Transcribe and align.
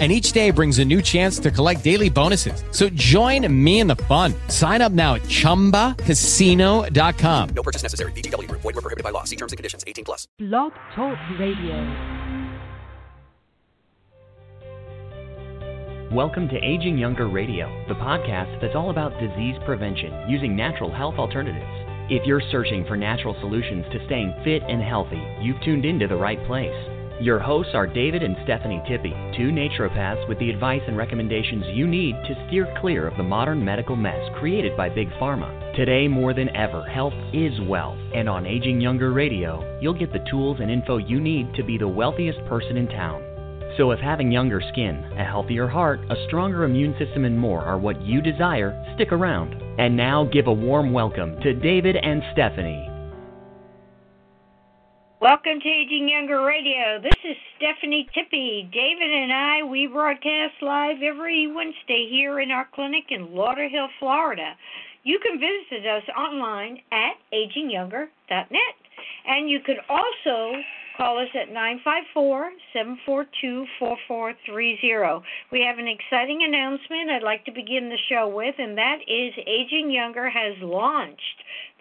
and 0.00 0.10
each 0.10 0.32
day 0.32 0.50
brings 0.50 0.80
a 0.80 0.84
new 0.84 1.00
chance 1.00 1.38
to 1.38 1.52
collect 1.52 1.84
daily 1.84 2.10
bonuses. 2.10 2.64
So 2.72 2.88
join 2.88 3.46
me 3.64 3.78
in 3.78 3.86
the 3.86 3.94
fun. 3.96 4.34
Sign 4.48 4.82
up 4.82 4.90
now 4.90 5.14
at 5.14 5.22
ChumbaCasino.com. 5.22 7.48
No 7.54 7.62
purchase 7.62 7.84
necessary. 7.84 8.10
VGW. 8.12 8.50
Void 8.50 8.64
were 8.64 8.72
prohibited 8.72 9.04
by 9.04 9.10
law. 9.10 9.22
See 9.22 9.36
terms 9.36 9.52
and 9.52 9.56
conditions. 9.56 9.84
18 9.86 10.04
plus. 10.04 10.26
Blog 10.38 10.72
Talk 10.96 11.16
Radio. 11.38 12.24
Welcome 16.12 16.48
to 16.48 16.56
Aging 16.56 16.96
Younger 16.96 17.28
Radio, 17.28 17.66
the 17.88 17.94
podcast 17.94 18.60
that's 18.60 18.76
all 18.76 18.90
about 18.90 19.18
disease 19.18 19.56
prevention 19.64 20.30
using 20.30 20.54
natural 20.54 20.94
health 20.94 21.14
alternatives. 21.18 21.66
If 22.08 22.24
you're 22.26 22.42
searching 22.52 22.84
for 22.86 22.96
natural 22.96 23.34
solutions 23.40 23.84
to 23.90 24.04
staying 24.06 24.32
fit 24.44 24.62
and 24.68 24.80
healthy, 24.82 25.20
you've 25.40 25.60
tuned 25.64 25.84
into 25.84 26.06
the 26.06 26.14
right 26.14 26.38
place. 26.46 26.70
Your 27.20 27.38
hosts 27.38 27.74
are 27.74 27.86
David 27.86 28.24
and 28.24 28.36
Stephanie 28.42 28.82
Tippy, 28.88 29.14
two 29.36 29.50
naturopaths 29.52 30.28
with 30.28 30.36
the 30.40 30.50
advice 30.50 30.82
and 30.88 30.96
recommendations 30.96 31.64
you 31.68 31.86
need 31.86 32.16
to 32.26 32.46
steer 32.48 32.66
clear 32.80 33.06
of 33.06 33.16
the 33.16 33.22
modern 33.22 33.64
medical 33.64 33.94
mess 33.94 34.18
created 34.36 34.76
by 34.76 34.88
Big 34.88 35.08
Pharma. 35.10 35.76
Today, 35.76 36.08
more 36.08 36.34
than 36.34 36.54
ever, 36.56 36.82
health 36.82 37.14
is 37.32 37.52
wealth, 37.68 37.98
and 38.12 38.28
on 38.28 38.46
Aging 38.46 38.80
Younger 38.80 39.12
Radio, 39.12 39.78
you'll 39.80 39.94
get 39.94 40.12
the 40.12 40.26
tools 40.28 40.58
and 40.60 40.72
info 40.72 40.96
you 40.96 41.20
need 41.20 41.54
to 41.54 41.62
be 41.62 41.78
the 41.78 41.86
wealthiest 41.86 42.44
person 42.46 42.76
in 42.76 42.88
town. 42.88 43.22
So, 43.76 43.92
if 43.92 44.00
having 44.00 44.32
younger 44.32 44.60
skin, 44.72 45.04
a 45.16 45.24
healthier 45.24 45.68
heart, 45.68 46.00
a 46.10 46.16
stronger 46.26 46.64
immune 46.64 46.96
system, 46.98 47.24
and 47.24 47.38
more 47.38 47.60
are 47.60 47.78
what 47.78 48.02
you 48.02 48.22
desire, 48.22 48.74
stick 48.96 49.12
around. 49.12 49.54
And 49.78 49.96
now, 49.96 50.24
give 50.24 50.48
a 50.48 50.52
warm 50.52 50.92
welcome 50.92 51.40
to 51.42 51.54
David 51.54 51.94
and 51.94 52.22
Stephanie. 52.32 52.93
Welcome 55.24 55.58
to 55.58 55.68
Aging 55.70 56.10
Younger 56.10 56.44
Radio. 56.44 57.00
This 57.00 57.16
is 57.24 57.34
Stephanie 57.56 58.06
Tippy. 58.12 58.68
David 58.70 59.08
and 59.10 59.32
I, 59.32 59.62
we 59.62 59.86
broadcast 59.86 60.52
live 60.60 61.00
every 61.02 61.46
Wednesday 61.46 62.06
here 62.10 62.40
in 62.40 62.50
our 62.50 62.68
clinic 62.74 63.04
in 63.08 63.28
Lauderhill, 63.28 63.88
Florida. 63.98 64.52
You 65.02 65.18
can 65.20 65.40
visit 65.40 65.86
us 65.88 66.02
online 66.14 66.76
at 66.92 67.14
agingyounger.net. 67.32 68.76
And 69.26 69.48
you 69.48 69.60
could 69.60 69.78
also 69.88 70.60
call 70.96 71.18
us 71.18 71.28
at 71.34 71.52
954 71.52 72.52
742 72.72 73.66
4430. 73.78 75.24
We 75.50 75.60
have 75.66 75.78
an 75.78 75.88
exciting 75.88 76.44
announcement 76.46 77.10
I'd 77.10 77.22
like 77.22 77.44
to 77.46 77.52
begin 77.52 77.88
the 77.88 77.98
show 78.08 78.28
with, 78.28 78.54
and 78.58 78.78
that 78.78 78.98
is 79.06 79.32
Aging 79.46 79.90
Younger 79.90 80.30
has 80.30 80.54
launched 80.62 81.20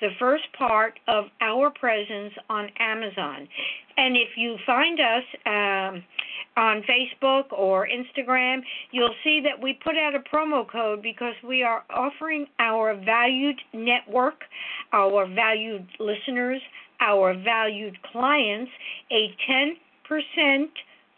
the 0.02 0.09
first 0.19 0.44
part 0.58 1.00
of 1.08 1.25
our 1.41 1.69
presence 1.69 2.34
on 2.50 2.69
Amazon. 2.80 3.47
And 3.97 4.17
if 4.17 4.30
you 4.36 4.58
find 4.66 5.00
us 5.00 5.23
um, 5.45 6.03
on 6.58 6.84
Facebook 6.84 7.52
or 7.52 7.88
Instagram, 7.88 8.61
you'll 8.91 9.16
see 9.23 9.41
that 9.44 9.61
we 9.61 9.73
put 9.84 9.95
out 9.95 10.14
a 10.16 10.19
promo 10.19 10.69
code 10.69 11.02
because 11.02 11.36
we 11.47 11.64
are 11.64 11.84
offering 11.89 12.47
our 12.59 12.95
valued 12.95 13.59
network, 13.73 14.41
our 14.91 15.28
valued 15.28 15.88
listeners, 16.00 16.61
our 16.99 17.33
valued 17.33 17.97
clients 18.11 18.72
a 19.11 19.36
10% 20.09 20.66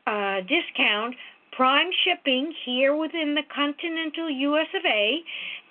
uh, 0.08 0.42
discount 0.42 1.16
prime 1.56 1.90
shipping 2.04 2.54
here 2.66 2.96
within 2.96 3.34
the 3.34 3.44
continental 3.54 4.30
US 4.30 4.68
of 4.76 4.86
A. 4.86 5.20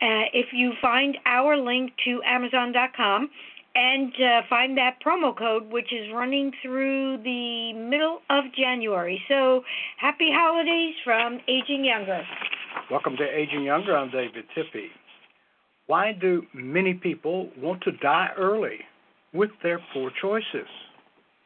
Uh, 0.00 0.24
if 0.32 0.46
you 0.52 0.72
find 0.80 1.16
our 1.26 1.56
link 1.56 1.92
to 2.04 2.20
Amazon.com 2.24 3.28
and 3.74 4.12
uh, 4.14 4.42
find 4.48 4.78
that 4.78 4.96
promo 5.04 5.36
code, 5.36 5.70
which 5.70 5.92
is 5.92 6.12
running 6.14 6.52
through 6.62 7.18
the 7.24 7.72
middle 7.74 8.20
of 8.30 8.44
January. 8.56 9.20
So 9.28 9.62
happy 9.98 10.30
holidays 10.32 10.94
from 11.04 11.40
Aging 11.48 11.84
Younger. 11.84 12.22
Welcome 12.90 13.16
to 13.16 13.24
Aging 13.24 13.64
Younger. 13.64 13.96
I'm 13.96 14.10
David 14.10 14.44
Tippy. 14.54 14.88
Why 15.86 16.12
do 16.12 16.42
many 16.54 16.94
people 16.94 17.50
want 17.58 17.82
to 17.82 17.92
die 17.92 18.28
early 18.38 18.78
with 19.34 19.50
their 19.62 19.80
poor 19.92 20.10
choices? 20.22 20.68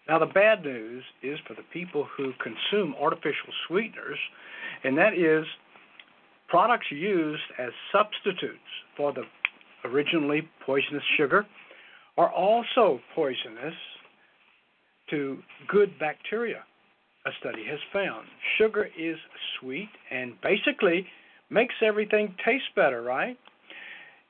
Now, 0.09 0.19
the 0.19 0.27
bad 0.27 0.65
news 0.65 1.05
is 1.23 1.39
for 1.47 1.55
the 1.55 1.65
people 1.73 2.07
who 2.17 2.33
consume 2.43 2.95
artificial 3.01 3.53
sweeteners, 3.67 4.19
and 4.85 4.97
that 4.97 5.15
is 5.15 5.45
products 6.49 6.87
used 6.91 7.43
as 7.59 7.71
substitutes 7.93 8.59
for 8.97 9.13
the 9.13 9.23
originally 9.85 10.49
poisonous 10.65 11.03
sugar 11.17 11.47
are 12.17 12.33
also 12.33 13.01
poisonous 13.15 13.75
to 15.11 15.39
good 15.69 15.99
bacteria, 15.99 16.65
a 17.27 17.31
study 17.41 17.65
has 17.69 17.79
found. 17.93 18.27
Sugar 18.59 18.89
is 18.99 19.17
sweet 19.61 19.89
and 20.11 20.35
basically 20.43 21.07
makes 21.51 21.75
everything 21.83 22.35
taste 22.45 22.65
better, 22.75 23.03
right? 23.03 23.39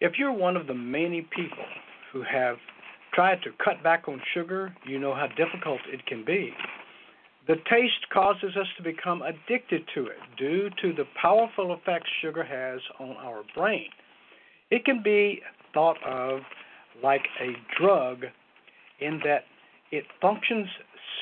If 0.00 0.12
you're 0.18 0.32
one 0.32 0.56
of 0.56 0.66
the 0.66 0.74
many 0.74 1.22
people 1.22 1.64
who 2.12 2.22
have 2.22 2.56
tried 3.18 3.42
to 3.42 3.50
cut 3.64 3.82
back 3.82 4.06
on 4.06 4.22
sugar, 4.32 4.72
you 4.86 4.96
know 4.96 5.12
how 5.12 5.26
difficult 5.36 5.80
it 5.92 6.06
can 6.06 6.24
be. 6.24 6.52
The 7.48 7.56
taste 7.68 8.08
causes 8.12 8.56
us 8.56 8.68
to 8.76 8.82
become 8.84 9.22
addicted 9.22 9.82
to 9.96 10.06
it 10.06 10.18
due 10.38 10.70
to 10.80 10.92
the 10.92 11.02
powerful 11.20 11.74
effects 11.74 12.08
sugar 12.22 12.44
has 12.44 12.80
on 13.00 13.16
our 13.16 13.42
brain. 13.56 13.88
It 14.70 14.84
can 14.84 15.02
be 15.02 15.40
thought 15.74 15.96
of 16.06 16.42
like 17.02 17.26
a 17.42 17.54
drug 17.76 18.22
in 19.00 19.20
that 19.24 19.42
it 19.90 20.04
functions 20.22 20.68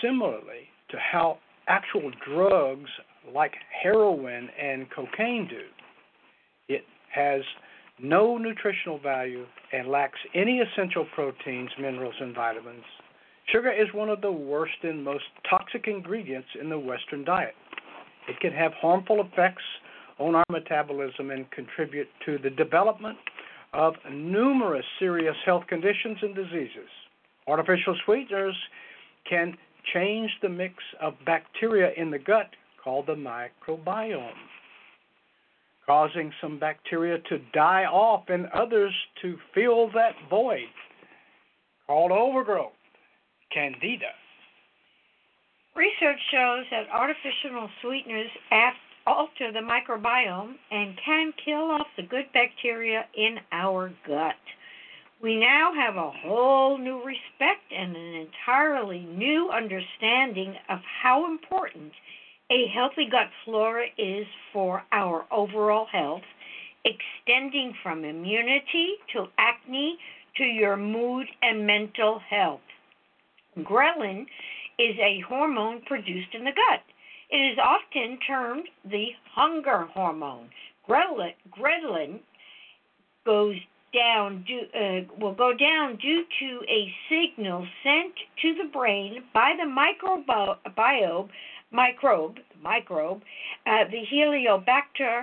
similarly 0.02 0.68
to 0.90 0.98
how 0.98 1.38
actual 1.66 2.10
drugs 2.28 2.90
like 3.34 3.54
heroin 3.82 4.50
and 4.62 4.86
cocaine 4.90 5.48
do. 5.48 5.62
It 6.68 6.84
has 7.14 7.40
no 8.02 8.36
nutritional 8.36 8.98
value, 8.98 9.46
and 9.72 9.88
lacks 9.88 10.18
any 10.34 10.60
essential 10.60 11.06
proteins, 11.14 11.70
minerals, 11.80 12.14
and 12.20 12.34
vitamins. 12.34 12.84
Sugar 13.52 13.72
is 13.72 13.88
one 13.94 14.08
of 14.08 14.20
the 14.20 14.32
worst 14.32 14.74
and 14.82 15.02
most 15.04 15.24
toxic 15.48 15.86
ingredients 15.86 16.48
in 16.60 16.68
the 16.68 16.78
Western 16.78 17.24
diet. 17.24 17.54
It 18.28 18.38
can 18.40 18.52
have 18.52 18.72
harmful 18.74 19.20
effects 19.20 19.62
on 20.18 20.34
our 20.34 20.44
metabolism 20.50 21.30
and 21.30 21.50
contribute 21.50 22.08
to 22.24 22.38
the 22.38 22.50
development 22.50 23.18
of 23.72 23.94
numerous 24.10 24.84
serious 24.98 25.36
health 25.44 25.64
conditions 25.68 26.18
and 26.22 26.34
diseases. 26.34 26.88
Artificial 27.46 27.96
sweeteners 28.04 28.56
can 29.28 29.56
change 29.94 30.30
the 30.42 30.48
mix 30.48 30.74
of 31.00 31.14
bacteria 31.24 31.92
in 31.96 32.10
the 32.10 32.18
gut 32.18 32.50
called 32.82 33.06
the 33.06 33.14
microbiome 33.14 34.32
causing 35.86 36.32
some 36.40 36.58
bacteria 36.58 37.18
to 37.28 37.38
die 37.52 37.84
off 37.84 38.24
and 38.28 38.46
others 38.48 38.92
to 39.22 39.36
fill 39.54 39.90
that 39.92 40.14
void 40.28 40.68
called 41.86 42.10
overgrowth, 42.10 42.72
candida. 43.52 44.10
Research 45.76 46.18
shows 46.32 46.64
that 46.70 46.88
artificial 46.92 47.68
sweeteners 47.80 48.30
alter 49.06 49.52
the 49.52 49.60
microbiome 49.60 50.54
and 50.70 50.98
can 51.04 51.32
kill 51.44 51.70
off 51.70 51.86
the 51.96 52.02
good 52.02 52.26
bacteria 52.32 53.04
in 53.16 53.38
our 53.52 53.92
gut. 54.06 54.34
We 55.22 55.36
now 55.36 55.72
have 55.74 55.96
a 55.96 56.10
whole 56.10 56.76
new 56.76 56.98
respect 57.04 57.72
and 57.74 57.96
an 57.96 58.26
entirely 58.26 59.00
new 59.00 59.50
understanding 59.50 60.54
of 60.68 60.80
how 61.02 61.30
important 61.30 61.92
a 62.50 62.66
healthy 62.68 63.08
gut 63.10 63.28
flora 63.44 63.86
is 63.98 64.26
for 64.52 64.82
our 64.92 65.24
overall 65.32 65.86
health, 65.90 66.22
extending 66.84 67.74
from 67.82 68.04
immunity 68.04 68.94
to 69.12 69.26
acne 69.38 69.98
to 70.36 70.44
your 70.44 70.76
mood 70.76 71.26
and 71.42 71.66
mental 71.66 72.20
health. 72.30 72.60
Ghrelin 73.58 74.26
is 74.78 74.96
a 74.98 75.20
hormone 75.28 75.80
produced 75.86 76.34
in 76.34 76.44
the 76.44 76.52
gut. 76.52 76.82
It 77.30 77.52
is 77.52 77.58
often 77.58 78.18
termed 78.26 78.68
the 78.84 79.06
hunger 79.34 79.88
hormone. 79.92 80.48
Ghrelin, 80.88 81.32
ghrelin 81.50 82.20
goes 83.24 83.56
down 83.92 84.44
uh, 84.74 85.00
will 85.20 85.34
go 85.34 85.52
down 85.56 85.96
due 85.96 86.22
to 86.38 86.60
a 86.68 86.92
signal 87.08 87.66
sent 87.82 88.14
to 88.42 88.54
the 88.54 88.68
brain 88.70 89.24
by 89.32 89.54
the 89.56 89.64
microbiome 89.64 91.28
microbe, 91.82 92.36
microbe, 92.70 93.20
uh, 93.70 93.84
the 93.94 94.02
Helicobacter 94.12 95.16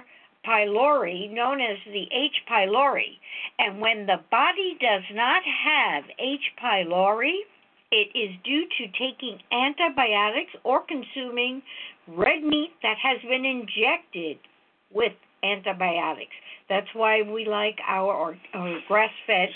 pylori, 0.48 1.20
known 1.40 1.58
as 1.62 1.78
the 1.98 2.06
H. 2.28 2.38
pylori. 2.52 3.14
And 3.64 3.72
when 3.84 4.00
the 4.12 4.20
body 4.30 4.72
does 4.80 5.06
not 5.14 5.42
have 5.70 6.04
H. 6.20 6.46
pylori, 6.64 7.38
It 7.94 8.10
is 8.18 8.32
due 8.44 8.66
to 8.78 8.84
taking 8.98 9.38
antibiotics 9.52 10.54
or 10.64 10.82
consuming 10.82 11.62
red 12.08 12.42
meat 12.44 12.72
that 12.82 12.98
has 12.98 13.22
been 13.22 13.46
injected 13.46 14.38
with 14.92 15.14
antibiotics. 15.44 16.34
That's 16.70 16.88
why 16.96 17.22
we 17.22 17.46
like 17.46 17.78
our, 17.88 18.36
or 18.56 18.80
grass-fed 18.88 19.50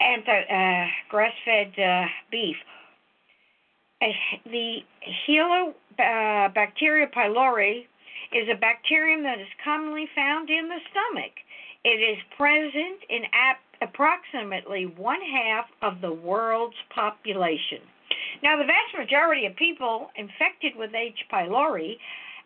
anti 0.00 0.38
uh, 0.50 0.86
grass-fed 1.08 1.72
uh, 1.78 2.06
beef. 2.32 2.56
Uh, 5.98 6.48
the 6.48 7.06
pylori 7.14 7.86
is 8.32 8.48
a 8.50 8.58
bacterium 8.58 9.22
that 9.22 9.38
is 9.38 9.46
commonly 9.62 10.08
found 10.14 10.50
in 10.50 10.68
the 10.68 10.78
stomach. 10.90 11.32
It 11.84 12.00
is 12.00 12.18
present 12.36 12.98
in 13.08 13.22
ap- 13.32 13.60
approximately 13.82 14.86
one 14.86 15.20
half 15.20 15.66
of 15.82 16.00
the 16.00 16.12
world's 16.12 16.76
population. 16.94 17.80
Now, 18.42 18.56
the 18.56 18.64
vast 18.64 18.96
majority 18.98 19.46
of 19.46 19.54
people 19.56 20.10
infected 20.16 20.74
with 20.76 20.94
H. 20.94 21.18
pylori 21.32 21.96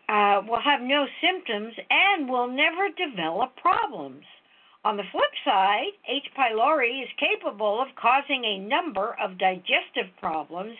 uh, 0.09 0.41
will 0.47 0.61
have 0.61 0.81
no 0.81 1.05
symptoms 1.21 1.73
and 1.89 2.29
will 2.29 2.47
never 2.47 2.89
develop 2.89 3.55
problems. 3.55 4.23
On 4.85 4.95
the 4.95 5.03
flip 5.11 5.31
side, 5.43 5.91
H. 6.07 6.23
pylori 6.37 7.03
is 7.03 7.09
capable 7.19 7.81
of 7.81 7.89
causing 8.01 8.45
a 8.45 8.59
number 8.59 9.17
of 9.21 9.37
digestive 9.37 10.07
problems, 10.21 10.77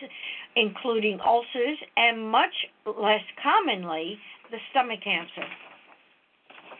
including 0.56 1.20
ulcers 1.20 1.76
and 1.98 2.30
much 2.30 2.54
less 2.86 3.20
commonly, 3.42 4.18
the 4.50 4.56
stomach 4.70 5.00
cancer. 5.04 5.44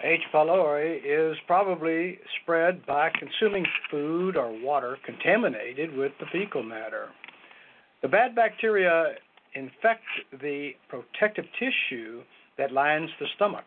H. 0.02 0.22
pylori 0.32 1.00
is 1.04 1.36
probably 1.46 2.18
spread 2.40 2.86
by 2.86 3.10
consuming 3.18 3.66
food 3.90 4.34
or 4.34 4.50
water 4.64 4.96
contaminated 5.04 5.94
with 5.94 6.12
the 6.20 6.26
fecal 6.32 6.62
matter. 6.62 7.10
The 8.00 8.08
bad 8.08 8.34
bacteria 8.34 9.12
infect 9.54 10.04
the 10.40 10.70
protective 10.88 11.44
tissue 11.58 12.22
that 12.56 12.72
lines 12.72 13.10
the 13.20 13.26
stomach. 13.36 13.66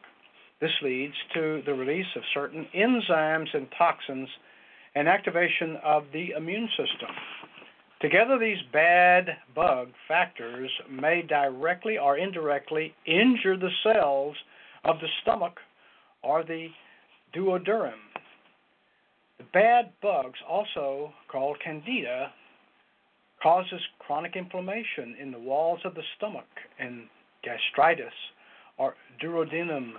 This 0.64 0.72
leads 0.82 1.16
to 1.34 1.62
the 1.66 1.74
release 1.74 2.06
of 2.16 2.22
certain 2.34 2.66
enzymes 2.74 3.54
and 3.54 3.68
toxins 3.78 4.30
and 4.96 5.10
activation 5.10 5.76
of 5.84 6.06
the 6.14 6.30
immune 6.38 6.70
system. 6.70 7.10
Together, 8.00 8.40
these 8.40 8.64
bad 8.72 9.26
bug 9.54 9.90
factors 10.08 10.72
may 10.90 11.22
directly 11.22 11.98
or 11.98 12.18
indirectly 12.18 12.96
injure 13.06 13.58
the 13.58 13.72
cells 13.84 14.38
of 14.86 15.02
the 15.02 15.08
stomach 15.22 15.60
or 16.22 16.46
the 16.46 16.70
duodenum. 17.36 18.00
The 19.40 19.46
bad 19.52 19.92
bugs, 20.02 20.40
also 20.48 21.12
called 21.30 21.58
candida, 21.62 22.32
causes 23.42 23.82
chronic 24.00 24.38
inflammation 24.38 25.18
in 25.22 25.30
the 25.30 25.40
walls 25.40 25.82
of 25.84 25.94
the 25.94 26.04
stomach 26.16 26.48
and 26.80 27.10
gastritis 27.44 28.14
or 28.78 28.96
duodenum 29.22 29.96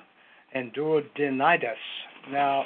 and 0.55 0.73
duodenitis. 0.73 1.75
Now, 2.31 2.65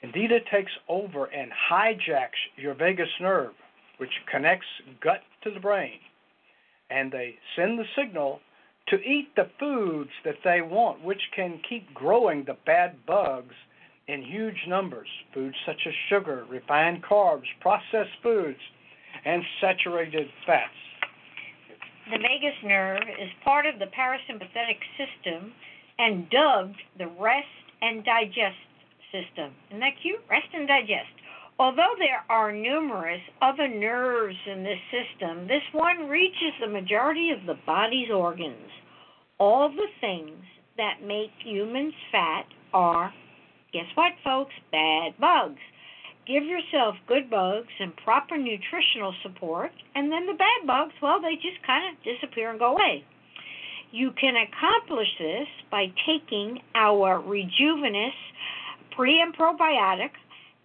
Candida 0.00 0.40
takes 0.52 0.72
over 0.88 1.26
and 1.26 1.50
hijacks 1.70 2.40
your 2.56 2.74
vagus 2.74 3.08
nerve, 3.20 3.52
which 3.98 4.10
connects 4.30 4.66
gut 5.02 5.22
to 5.44 5.50
the 5.50 5.60
brain, 5.60 5.98
and 6.90 7.10
they 7.10 7.36
send 7.56 7.78
the 7.78 7.84
signal 7.96 8.40
to 8.88 8.96
eat 8.96 9.28
the 9.34 9.48
foods 9.58 10.10
that 10.24 10.36
they 10.44 10.60
want, 10.60 11.02
which 11.02 11.22
can 11.34 11.60
keep 11.66 11.94
growing 11.94 12.44
the 12.44 12.56
bad 12.66 12.96
bugs 13.06 13.54
in 14.08 14.22
huge 14.22 14.66
numbers. 14.68 15.08
Foods 15.32 15.56
such 15.64 15.80
as 15.86 15.94
sugar, 16.10 16.44
refined 16.50 17.02
carbs, 17.02 17.48
processed 17.62 18.12
foods, 18.22 18.58
and 19.24 19.42
saturated 19.60 20.28
fats. 20.44 20.68
The 22.10 22.18
vagus 22.18 22.58
nerve 22.62 23.02
is 23.18 23.30
part 23.42 23.64
of 23.64 23.78
the 23.78 23.86
parasympathetic 23.86 24.76
system 24.98 25.52
and 25.98 26.28
dubbed 26.30 26.80
the 26.98 27.08
rest 27.20 27.46
and 27.82 28.04
digest 28.04 28.56
system. 29.12 29.52
Isn't 29.70 29.80
that 29.80 30.00
cute? 30.02 30.20
Rest 30.28 30.48
and 30.52 30.66
digest. 30.66 31.12
Although 31.58 31.94
there 31.98 32.24
are 32.28 32.50
numerous 32.50 33.20
other 33.40 33.68
nerves 33.68 34.36
in 34.50 34.64
this 34.64 34.80
system, 34.90 35.46
this 35.46 35.62
one 35.72 36.08
reaches 36.08 36.52
the 36.60 36.66
majority 36.66 37.30
of 37.30 37.46
the 37.46 37.58
body's 37.64 38.10
organs. 38.10 38.70
All 39.38 39.68
the 39.68 39.86
things 40.00 40.42
that 40.76 41.06
make 41.06 41.30
humans 41.44 41.94
fat 42.10 42.46
are, 42.72 43.12
guess 43.72 43.86
what, 43.94 44.12
folks? 44.24 44.52
Bad 44.72 45.14
bugs. 45.20 45.60
Give 46.26 46.42
yourself 46.42 46.96
good 47.06 47.30
bugs 47.30 47.72
and 47.78 47.94
proper 47.96 48.36
nutritional 48.36 49.14
support, 49.22 49.70
and 49.94 50.10
then 50.10 50.26
the 50.26 50.32
bad 50.32 50.66
bugs, 50.66 50.94
well, 51.02 51.20
they 51.20 51.34
just 51.34 51.64
kind 51.64 51.84
of 51.86 52.02
disappear 52.02 52.50
and 52.50 52.58
go 52.58 52.72
away. 52.72 53.04
You 53.94 54.10
can 54.20 54.34
accomplish 54.34 55.06
this 55.20 55.46
by 55.70 55.86
taking 56.04 56.58
our 56.74 57.20
Rejuvenous 57.20 58.12
pre 58.90 59.20
and 59.20 59.32
probiotic. 59.32 60.10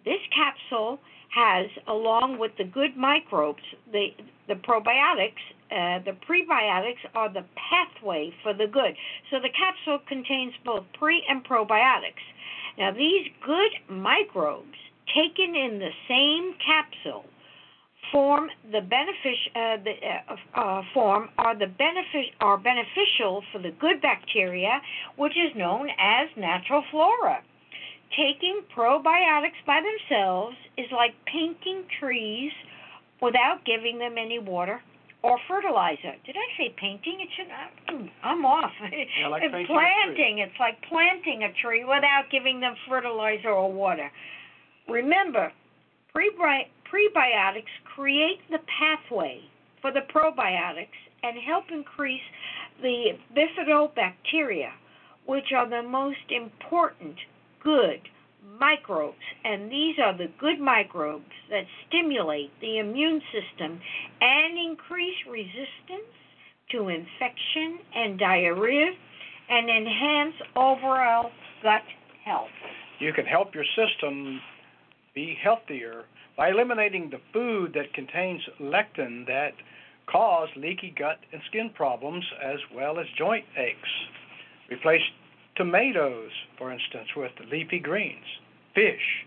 This 0.03 0.17
capsule 0.33 0.99
has, 1.35 1.67
along 1.87 2.39
with 2.39 2.53
the 2.57 2.63
good 2.63 2.97
microbes, 2.97 3.61
the, 3.91 4.07
the 4.47 4.55
probiotics, 4.55 5.45
uh, 5.69 5.99
the 6.05 6.17
prebiotics 6.27 7.05
are 7.13 7.31
the 7.31 7.45
pathway 7.53 8.33
for 8.41 8.55
the 8.55 8.65
good. 8.65 8.95
So 9.29 9.39
the 9.39 9.49
capsule 9.49 9.99
contains 10.07 10.53
both 10.65 10.85
pre 10.97 11.23
and 11.29 11.45
probiotics. 11.45 12.25
Now, 12.79 12.89
these 12.89 13.27
good 13.45 13.95
microbes 13.95 14.73
taken 15.13 15.53
in 15.53 15.77
the 15.77 15.91
same 16.07 16.55
capsule 16.65 17.25
form 18.11 18.49
the 18.71 18.79
benefic- 18.79 19.51
uh, 19.55 19.77
the, 19.83 19.93
uh, 20.07 20.59
uh, 20.59 20.83
form 20.93 21.29
are 21.37 21.55
the 21.55 21.65
benefic- 21.65 22.33
are 22.41 22.57
beneficial 22.57 23.43
for 23.51 23.59
the 23.59 23.71
good 23.71 24.01
bacteria, 24.01 24.81
which 25.17 25.33
is 25.37 25.55
known 25.55 25.89
as 25.99 26.29
natural 26.35 26.83
flora. 26.91 27.41
Taking 28.15 28.61
probiotics 28.75 29.63
by 29.65 29.81
themselves 29.81 30.55
is 30.77 30.91
like 30.91 31.13
painting 31.25 31.85
trees 31.99 32.51
without 33.21 33.63
giving 33.65 33.99
them 33.99 34.17
any 34.17 34.39
water 34.39 34.81
or 35.21 35.37
fertilizer. 35.47 36.15
Did 36.25 36.35
I 36.35 36.57
say 36.57 36.73
painting? 36.77 37.19
It 37.19 37.29
should. 37.35 38.09
I'm 38.23 38.45
off. 38.45 38.71
Yeah, 38.81 39.27
like 39.27 39.43
it's 39.45 39.67
planting. 39.67 40.39
It's 40.39 40.59
like 40.59 40.81
planting 40.89 41.43
a 41.43 41.53
tree 41.61 41.83
without 41.83 42.23
giving 42.31 42.59
them 42.59 42.75
fertilizer 42.87 43.49
or 43.49 43.71
water. 43.71 44.09
Remember, 44.87 45.51
prebiotics 46.15 46.71
prebiotics 46.91 47.73
create 47.95 48.39
the 48.49 48.59
pathway 48.79 49.41
for 49.81 49.91
the 49.91 50.01
probiotics 50.13 50.99
and 51.23 51.37
help 51.45 51.65
increase 51.71 52.21
the 52.81 53.11
bifidobacteria, 53.35 54.71
which 55.25 55.51
are 55.55 55.69
the 55.69 55.87
most 55.87 56.17
important 56.29 57.15
good 57.63 58.01
microbes. 58.59 59.17
And 59.43 59.71
these 59.71 59.95
are 60.03 60.17
the 60.17 60.29
good 60.39 60.59
microbes 60.59 61.31
that 61.49 61.65
stimulate 61.87 62.51
the 62.61 62.79
immune 62.79 63.21
system 63.31 63.79
and 64.21 64.57
increase 64.57 65.15
resistance 65.29 66.09
to 66.71 66.89
infection 66.89 67.79
and 67.95 68.19
diarrhea 68.19 68.91
and 69.49 69.69
enhance 69.69 70.35
overall 70.55 71.31
gut 71.63 71.81
health. 72.23 72.47
You 72.99 73.13
can 73.13 73.25
help 73.25 73.55
your 73.55 73.65
system 73.75 74.39
be 75.15 75.35
healthier 75.41 76.03
by 76.39 76.51
eliminating 76.51 77.09
the 77.09 77.19
food 77.33 77.73
that 77.73 77.93
contains 77.93 78.39
lectin 78.61 79.25
that 79.27 79.51
cause 80.09 80.47
leaky 80.55 80.95
gut 80.97 81.17
and 81.33 81.41
skin 81.49 81.69
problems 81.75 82.23
as 82.41 82.59
well 82.73 82.97
as 82.97 83.05
joint 83.17 83.43
aches. 83.57 83.89
Replace 84.71 85.01
tomatoes, 85.57 86.31
for 86.57 86.71
instance, 86.71 87.09
with 87.17 87.33
leafy 87.51 87.79
greens, 87.79 88.23
fish, 88.73 89.25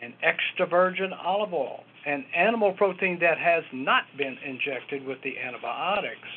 and 0.00 0.14
extra 0.22 0.66
virgin 0.66 1.12
olive 1.12 1.52
oil, 1.52 1.84
and 2.06 2.24
animal 2.34 2.72
protein 2.72 3.18
that 3.20 3.36
has 3.36 3.62
not 3.74 4.04
been 4.16 4.38
injected 4.42 5.04
with 5.04 5.18
the 5.22 5.38
antibiotics. 5.38 6.28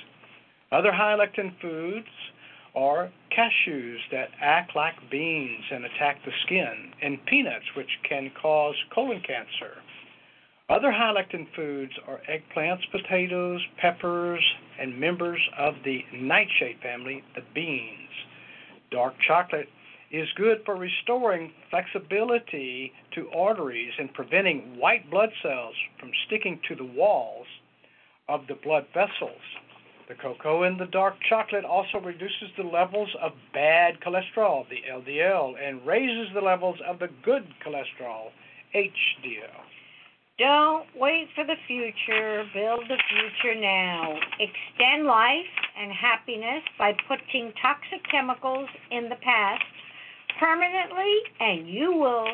Other 0.74 0.92
high 0.92 1.16
lectin 1.16 1.54
foods 1.62 2.08
are 2.76 3.10
cashews 3.32 4.00
that 4.12 4.32
act 4.42 4.76
like 4.76 4.96
beans 5.10 5.64
and 5.72 5.86
attack 5.86 6.18
the 6.26 6.32
skin, 6.46 6.92
and 7.02 7.26
peanuts, 7.26 7.66
which 7.78 8.00
can 8.08 8.30
cause 8.42 8.76
colon 8.94 9.22
cancer. 9.26 9.78
Other 10.70 10.92
high 10.92 11.12
lectin 11.12 11.48
foods 11.56 11.94
are 12.08 12.22
eggplants, 12.30 12.84
potatoes, 12.92 13.60
peppers, 13.82 14.44
and 14.80 15.00
members 15.00 15.42
of 15.58 15.74
the 15.84 16.06
nightshade 16.14 16.78
family, 16.84 17.24
the 17.34 17.42
beans. 17.56 18.12
Dark 18.92 19.16
chocolate 19.28 19.68
is 20.12 20.28
good 20.36 20.62
for 20.66 20.76
restoring 20.76 21.52
flexibility 21.72 22.94
to 23.16 23.32
arteries 23.36 23.94
and 23.98 24.14
preventing 24.14 24.78
white 24.78 25.10
blood 25.10 25.30
cells 25.42 25.74
from 26.00 26.12
sticking 26.28 26.60
to 26.68 26.76
the 26.76 26.86
walls 26.86 27.48
of 28.28 28.42
the 28.48 28.56
blood 28.64 28.86
vessels. 28.94 29.42
The 30.08 30.16
cocoa 30.16 30.64
in 30.64 30.78
the 30.78 30.86
dark 30.86 31.16
chocolate 31.28 31.66
also 31.66 32.00
reduces 32.00 32.50
the 32.58 32.64
levels 32.64 33.10
of 33.20 33.32
bad 33.54 34.00
cholesterol, 34.02 34.70
the 34.70 34.84
LDL, 34.88 35.56
and 35.60 35.86
raises 35.86 36.32
the 36.36 36.42
levels 36.42 36.78
of 36.88 37.00
the 37.00 37.10
good 37.24 37.48
cholesterol, 37.66 38.30
HDL. 38.76 39.69
Don't 40.40 40.86
wait 40.96 41.28
for 41.36 41.44
the 41.44 41.60
future, 41.68 42.46
build 42.54 42.88
the 42.88 42.98
future 43.12 43.60
now. 43.60 44.16
Extend 44.40 45.06
life 45.06 45.52
and 45.78 45.92
happiness 45.92 46.64
by 46.78 46.94
putting 47.10 47.52
toxic 47.62 48.00
chemicals 48.10 48.70
in 48.90 49.10
the 49.10 49.18
past 49.22 49.64
permanently, 50.40 51.14
and 51.42 51.68
you 51.68 51.92
will 51.92 52.28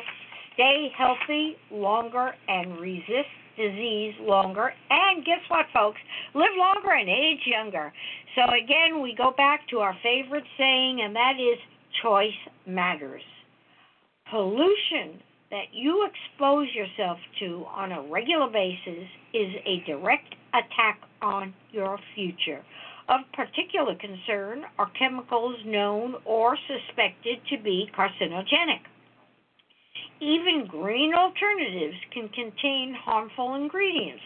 stay 0.54 0.88
healthy 0.96 1.56
longer 1.72 2.30
and 2.46 2.78
resist 2.78 3.34
disease 3.56 4.14
longer. 4.20 4.72
And 4.88 5.24
guess 5.24 5.42
what, 5.48 5.66
folks? 5.74 5.98
Live 6.34 6.54
longer 6.56 6.92
and 6.92 7.08
age 7.08 7.42
younger. 7.44 7.92
So, 8.36 8.42
again, 8.54 9.02
we 9.02 9.16
go 9.16 9.32
back 9.36 9.66
to 9.70 9.78
our 9.78 9.96
favorite 10.04 10.44
saying, 10.56 11.00
and 11.02 11.16
that 11.16 11.40
is 11.40 11.58
choice 12.02 12.38
matters. 12.66 13.22
Pollution 14.30 15.20
that 15.50 15.66
you 15.72 16.06
expose 16.08 16.68
yourself 16.74 17.18
to 17.38 17.64
on 17.74 17.92
a 17.92 18.02
regular 18.02 18.48
basis 18.50 19.08
is 19.32 19.54
a 19.64 19.82
direct 19.86 20.34
attack 20.52 21.00
on 21.22 21.54
your 21.70 21.98
future. 22.14 22.62
Of 23.08 23.20
particular 23.32 23.94
concern 23.94 24.64
are 24.78 24.90
chemicals 24.98 25.56
known 25.64 26.16
or 26.24 26.56
suspected 26.66 27.38
to 27.50 27.58
be 27.62 27.88
carcinogenic. 27.96 28.80
Even 30.18 30.66
green 30.66 31.14
alternatives 31.14 31.98
can 32.10 32.28
contain 32.30 32.96
harmful 32.98 33.54
ingredients. 33.54 34.22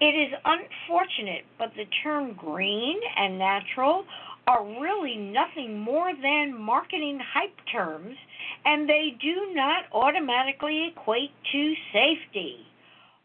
It 0.00 0.14
is 0.14 0.32
unfortunate, 0.44 1.44
but 1.58 1.72
the 1.76 1.84
term 2.02 2.34
green 2.34 3.00
and 3.16 3.38
natural 3.38 4.04
are 4.46 4.64
really 4.80 5.16
nothing 5.16 5.78
more 5.78 6.12
than 6.14 6.58
marketing 6.58 7.18
hype 7.32 7.56
terms, 7.72 8.16
and 8.64 8.88
they 8.88 9.16
do 9.20 9.54
not 9.54 9.84
automatically 9.92 10.92
equate 10.92 11.30
to 11.52 11.74
safety. 11.92 12.58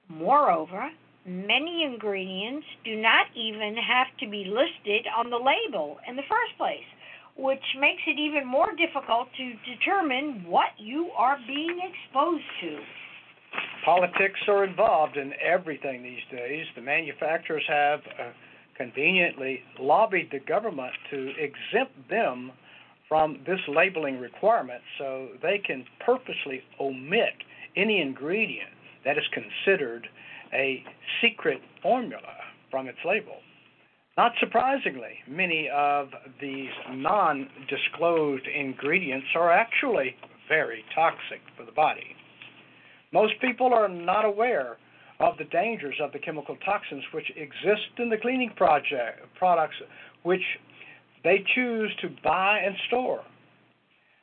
Moreover, 0.08 0.90
many 1.26 1.84
ingredients 1.84 2.66
do 2.84 2.96
not 2.96 3.28
even 3.36 3.76
have 3.76 4.08
to 4.20 4.30
be 4.30 4.46
listed 4.46 5.06
on 5.16 5.30
the 5.30 5.38
label 5.38 5.98
in 6.08 6.16
the 6.16 6.24
first 6.30 6.58
place, 6.58 6.88
which 7.38 7.64
makes 7.80 8.02
it 8.08 8.20
even 8.20 8.48
more 8.48 8.76
difficult 8.76 9.28
to 9.38 9.54
determine 9.76 10.44
what 10.48 10.70
you 10.78 11.10
are 11.18 11.38
being 11.48 11.80
exposed 11.80 12.44
to. 12.62 12.80
Politics 13.84 14.40
are 14.48 14.64
involved 14.64 15.18
in 15.18 15.34
everything 15.42 16.04
these 16.04 16.24
days. 16.32 16.66
The 16.76 16.82
manufacturers 16.82 17.64
have 17.68 18.00
uh, 18.00 18.32
conveniently 18.80 19.60
lobbied 19.80 20.30
the 20.32 20.40
government 20.40 20.94
to 21.12 21.32
exempt 21.38 22.10
them 22.10 22.52
from 23.08 23.40
this 23.46 23.60
labeling 23.68 24.20
requirement 24.20 24.82
so 24.98 25.30
they 25.42 25.60
can 25.66 25.84
purposely 26.06 26.62
omit 26.80 27.34
any 27.76 28.02
ingredient 28.02 28.70
that 29.04 29.18
is 29.18 29.24
considered 29.34 30.08
a 30.54 30.84
secret 31.22 31.60
formula 31.82 32.22
from 32.72 32.88
its 32.88 33.00
label. 33.06 33.38
Not 34.18 34.32
surprisingly, 34.40 35.16
many 35.28 35.70
of 35.74 36.10
these 36.42 36.70
non 36.92 37.50
disclosed 37.70 38.46
ingredients 38.48 39.28
are 39.36 39.52
actually 39.52 40.16
very 40.48 40.84
toxic 40.94 41.42
for 41.58 41.66
the 41.66 41.72
body. 41.72 42.16
Most 43.12 43.34
people 43.42 43.74
are 43.74 43.88
not 43.88 44.26
aware 44.26 44.78
of 45.20 45.38
the 45.38 45.46
dangers 45.46 45.96
of 46.02 46.12
the 46.12 46.20
chemical 46.20 46.56
toxins 46.66 47.04
which 47.14 47.30
exist 47.36 47.92
in 47.98 48.10
the 48.10 48.18
cleaning 48.18 48.52
project 48.56 49.20
products 49.38 49.76
which 50.24 50.42
they 51.24 51.44
choose 51.56 51.94
to 52.02 52.10
buy 52.24 52.60
and 52.66 52.76
store. 52.88 53.22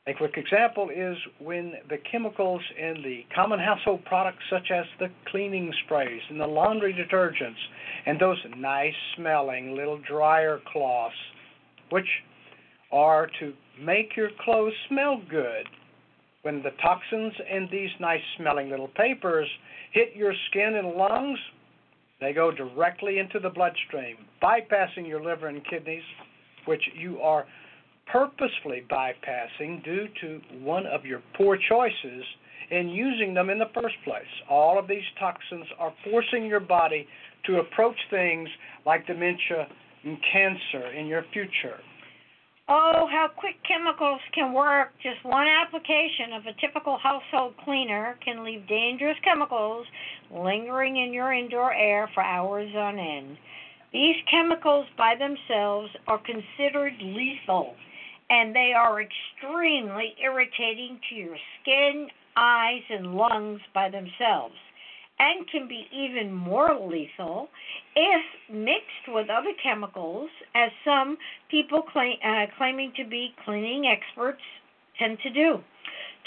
A 0.09 0.15
quick 0.15 0.37
example 0.37 0.89
is 0.89 1.17
when 1.41 1.75
the 1.91 1.99
chemicals 2.11 2.63
in 2.79 3.03
the 3.03 3.25
common 3.35 3.59
household 3.59 4.05
products, 4.05 4.39
such 4.49 4.71
as 4.71 4.85
the 5.01 5.09
cleaning 5.27 5.73
sprays 5.85 6.23
and 6.31 6.41
the 6.41 6.47
laundry 6.47 6.95
detergents, 6.95 7.59
and 8.07 8.19
those 8.21 8.39
nice 8.57 8.95
smelling 9.17 9.75
little 9.75 9.99
dryer 10.09 10.61
cloths, 10.73 11.17
which 11.91 12.07
are 12.93 13.29
to 13.41 13.53
make 13.83 14.17
your 14.17 14.31
clothes 14.45 14.73
smell 14.89 15.21
good. 15.29 15.67
When 16.47 16.63
the 16.63 16.71
toxins 16.81 17.33
in 17.51 17.69
these 17.73 17.91
nice 17.99 18.21
smelling 18.37 18.71
little 18.71 18.87
papers 18.87 19.49
hit 19.91 20.15
your 20.15 20.33
skin 20.49 20.77
and 20.77 20.97
lungs, 20.97 21.41
they 22.21 22.33
go 22.33 22.53
directly 22.53 23.19
into 23.19 23.41
the 23.41 23.51
bloodstream, 23.51 24.15
bypassing 24.41 25.09
your 25.09 25.21
liver 25.21 25.49
and 25.49 25.61
kidneys, 25.69 26.05
which 26.67 26.83
you 26.95 27.21
are 27.21 27.47
purposefully 28.13 28.85
bypassing 28.89 29.83
due 29.83 30.07
to 30.21 30.41
one 30.61 30.87
of 30.87 31.05
your 31.05 31.21
poor 31.37 31.59
choices 31.69 32.25
in 32.71 32.91
using 32.91 33.35
them 33.35 33.51
in 33.51 33.59
the 33.59 33.73
first 33.75 33.97
place. 34.05 34.23
All 34.49 34.79
of 34.79 34.87
these 34.87 35.03
toxins 35.19 35.67
are 35.81 35.93
forcing 36.05 36.47
your 36.47 36.61
body 36.61 37.09
to 37.47 37.59
approach 37.59 37.99
things 38.09 38.49
like 38.87 39.05
dementia 39.09 39.67
and 40.05 40.17
cancer 40.33 40.93
in 40.93 41.07
your 41.07 41.25
future. 41.33 41.81
Oh, 42.69 43.07
how 43.09 43.29
quick 43.37 43.55
chemicals 43.63 44.21
can 44.35 44.53
work. 44.53 44.91
Just 45.01 45.25
one 45.25 45.47
application 45.47 46.33
of 46.35 46.47
a 46.47 46.61
typical 46.61 46.99
household 46.99 47.55
cleaner 47.65 48.19
can 48.25 48.43
leave 48.43 48.67
dangerous 48.67 49.17
chemicals 49.23 49.87
lingering 50.33 50.97
in 50.97 51.13
your 51.13 51.33
indoor 51.33 51.73
air 51.73 52.11
for 52.13 52.25
hours 52.25 52.75
on 52.75 52.99
end. 52.99 53.39
These 53.93 54.17
chemicals 54.29 54.87
by 54.99 55.15
themselves 55.15 55.91
are 56.09 56.19
considered 56.19 56.95
lethal 57.01 57.77
and 58.29 58.53
they 58.55 58.73
are 58.77 59.01
extremely 59.01 60.17
irritating 60.21 60.99
to 61.09 61.15
your 61.15 61.37
skin, 61.63 62.09
eyes, 62.37 62.83
and 62.91 63.15
lungs 63.15 63.61
by 63.73 63.89
themselves, 63.89 64.57
and 65.19 65.49
can 65.49 65.67
be 65.67 65.87
even 65.93 66.33
more 66.33 66.79
lethal 66.79 67.49
if 67.95 68.23
mixed 68.53 69.09
with 69.09 69.29
other 69.31 69.53
chemicals, 69.63 70.29
as 70.55 70.71
some 70.85 71.17
people 71.51 71.83
claim, 71.83 72.17
uh, 72.25 72.47
claiming 72.59 72.93
to 72.97 73.05
be 73.05 73.35
cleaning 73.45 73.87
experts 73.87 74.43
tend 74.99 75.19
to 75.23 75.31
do. 75.31 75.59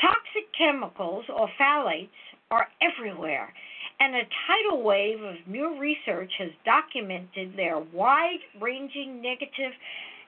Toxic 0.01 0.49
chemicals, 0.57 1.25
or 1.29 1.49
phthalates, 1.59 2.09
are 2.51 2.67
everywhere, 2.81 3.53
and 3.99 4.15
a 4.15 4.23
tidal 4.47 4.81
wave 4.81 5.21
of 5.21 5.35
new 5.47 5.79
research 5.79 6.31
has 6.39 6.49
documented 6.65 7.55
their 7.55 7.79
wide 7.93 8.39
ranging 8.59 9.21
negative 9.21 9.73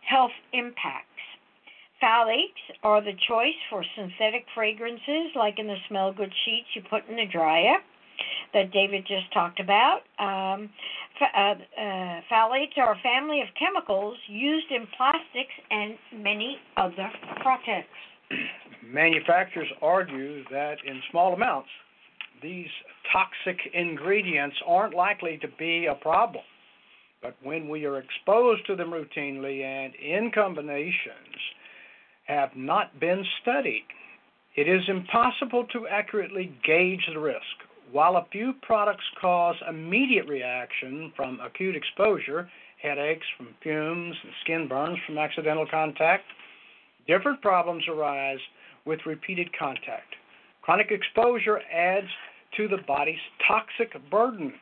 health 0.07 0.31
impacts. 0.53 1.07
Phthalates 2.03 2.61
are 2.83 3.01
the 3.01 3.13
choice 3.27 3.57
for 3.69 3.83
synthetic 3.95 4.45
fragrances, 4.53 5.31
like 5.35 5.57
in 5.57 5.67
the 5.67 5.77
smell 5.87 6.11
good 6.11 6.33
sheets 6.45 6.67
you 6.75 6.81
put 6.89 7.07
in 7.07 7.15
the 7.15 7.25
dryer 7.31 7.77
that 8.53 8.71
David 8.71 9.05
just 9.07 9.31
talked 9.33 9.59
about. 9.59 10.01
Um, 10.19 10.69
uh, 11.21 11.53
uh, 11.77 12.21
phthalates 12.31 12.77
are 12.77 12.93
a 12.93 12.99
family 13.03 13.41
of 13.41 13.47
chemicals 13.57 14.17
used 14.27 14.71
in 14.71 14.87
plastics 14.97 15.53
and 15.69 15.95
many 16.23 16.57
other 16.77 17.09
products. 17.41 17.87
Manufacturers 18.83 19.67
argue 19.81 20.43
that 20.49 20.77
in 20.85 21.01
small 21.11 21.33
amounts, 21.33 21.69
these 22.41 22.69
toxic 23.13 23.59
ingredients 23.73 24.55
aren't 24.65 24.95
likely 24.95 25.37
to 25.41 25.47
be 25.59 25.85
a 25.85 25.95
problem. 25.95 26.43
But 27.21 27.35
when 27.43 27.69
we 27.69 27.85
are 27.85 27.99
exposed 27.99 28.65
to 28.65 28.75
them 28.75 28.89
routinely 28.89 29.63
and 29.63 29.93
in 29.95 30.31
combinations, 30.33 31.37
have 32.25 32.55
not 32.55 32.99
been 32.99 33.23
studied. 33.41 33.85
It 34.55 34.67
is 34.67 34.81
impossible 34.87 35.65
to 35.73 35.87
accurately 35.87 36.53
gauge 36.65 37.07
the 37.13 37.19
risk. 37.19 37.41
While 37.91 38.15
a 38.15 38.25
few 38.31 38.53
products 38.61 39.03
cause 39.19 39.55
immediate 39.67 40.27
reaction 40.29 41.11
from 41.15 41.41
acute 41.41 41.75
exposure, 41.75 42.49
headaches 42.81 43.25
from 43.35 43.49
fumes 43.61 44.15
and 44.23 44.31
skin 44.43 44.67
burns 44.69 44.97
from 45.05 45.17
accidental 45.17 45.65
contact, 45.69 46.23
different 47.05 47.41
problems 47.41 47.83
arise 47.89 48.39
with 48.85 49.05
repeated 49.05 49.49
contact. 49.57 50.15
Chronic 50.61 50.89
exposure 50.89 51.59
adds 51.69 52.07
to 52.55 52.69
the 52.69 52.77
body's 52.87 53.19
toxic 53.45 53.93
burden. 54.09 54.53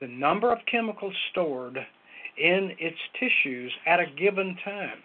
The 0.00 0.08
number 0.08 0.50
of 0.50 0.58
chemicals 0.70 1.14
stored 1.30 1.76
in 2.38 2.72
its 2.80 2.98
tissues 3.20 3.72
at 3.86 4.00
a 4.00 4.06
given 4.18 4.56
time. 4.64 4.98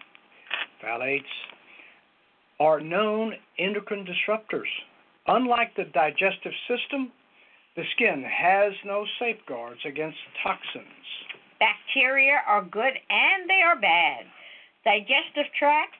Phthalates 0.83 1.21
are 2.59 2.79
known 2.79 3.33
endocrine 3.59 4.07
disruptors. 4.07 4.69
Unlike 5.27 5.75
the 5.75 5.83
digestive 5.93 6.53
system, 6.67 7.11
the 7.77 7.83
skin 7.95 8.25
has 8.25 8.73
no 8.83 9.05
safeguards 9.19 9.79
against 9.85 10.17
toxins. 10.43 11.05
Bacteria 11.59 12.41
are 12.47 12.65
good 12.65 12.93
and 13.09 13.47
they 13.47 13.61
are 13.61 13.79
bad. 13.79 14.25
Digestive 14.83 15.45
tract 15.57 15.93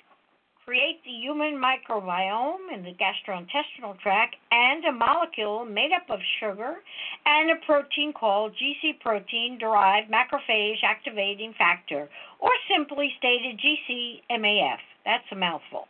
create 0.66 1.00
the 1.06 1.12
human 1.12 1.56
microbiome 1.56 2.74
in 2.74 2.84
the 2.84 2.98
gastrointestinal 2.98 3.98
tract 4.00 4.36
and 4.52 4.84
a 4.86 4.92
molecule 4.92 5.66
made 5.66 5.92
up 5.96 6.10
of 6.10 6.20
sugar 6.42 6.78
and 7.26 7.52
a 7.52 7.66
protein 7.66 8.12
called 8.12 8.54
GC 8.54 9.00
protein 9.00 9.58
derived 9.60 10.12
macrophage 10.12 10.84
activating 10.84 11.54
factor, 11.58 12.10
or 12.40 12.50
simply 12.70 13.14
stated 13.20 13.60
GCMAF. 13.62 14.78
That's 15.06 15.32
a 15.32 15.36
mouthful. 15.36 15.88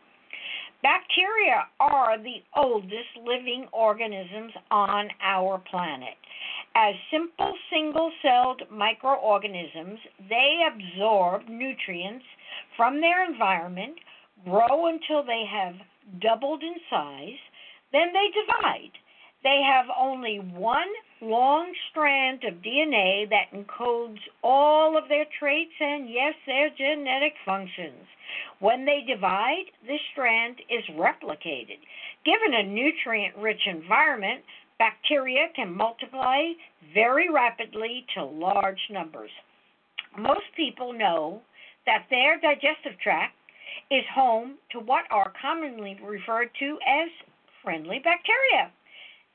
Bacteria 0.82 1.66
are 1.80 2.18
the 2.18 2.42
oldest 2.54 3.16
living 3.24 3.66
organisms 3.72 4.52
on 4.70 5.08
our 5.20 5.58
planet. 5.70 6.14
As 6.76 6.94
simple 7.10 7.52
single 7.68 8.12
celled 8.22 8.62
microorganisms, 8.70 9.98
they 10.28 10.60
absorb 10.70 11.48
nutrients 11.48 12.24
from 12.76 13.00
their 13.00 13.24
environment, 13.24 13.96
grow 14.44 14.86
until 14.86 15.24
they 15.24 15.44
have 15.50 15.74
doubled 16.20 16.62
in 16.62 16.76
size, 16.88 17.38
then 17.90 18.12
they 18.12 18.28
divide. 18.30 18.92
They 19.42 19.60
have 19.66 19.86
only 19.98 20.38
one 20.38 20.88
long 21.20 21.72
strand 21.90 22.44
of 22.44 22.62
DNA 22.62 23.28
that 23.30 23.52
encodes 23.52 24.20
all 24.42 24.96
of 24.96 25.08
their 25.08 25.26
traits 25.38 25.72
and, 25.80 26.08
yes, 26.08 26.34
their 26.46 26.70
genetic 26.70 27.34
functions. 27.44 28.06
When 28.60 28.84
they 28.84 29.04
divide, 29.06 29.64
this 29.86 30.00
strand 30.12 30.56
is 30.68 30.84
replicated. 30.96 31.78
Given 32.24 32.54
a 32.54 32.62
nutrient 32.62 33.36
rich 33.36 33.60
environment, 33.66 34.42
bacteria 34.78 35.48
can 35.54 35.74
multiply 35.74 36.52
very 36.94 37.28
rapidly 37.30 38.04
to 38.14 38.24
large 38.24 38.80
numbers. 38.90 39.30
Most 40.16 40.46
people 40.56 40.92
know 40.92 41.42
that 41.86 42.06
their 42.10 42.38
digestive 42.40 42.98
tract 43.02 43.34
is 43.90 44.04
home 44.14 44.58
to 44.72 44.80
what 44.80 45.04
are 45.10 45.32
commonly 45.40 45.98
referred 46.04 46.50
to 46.58 46.78
as 46.86 47.08
friendly 47.62 47.98
bacteria. 47.98 48.70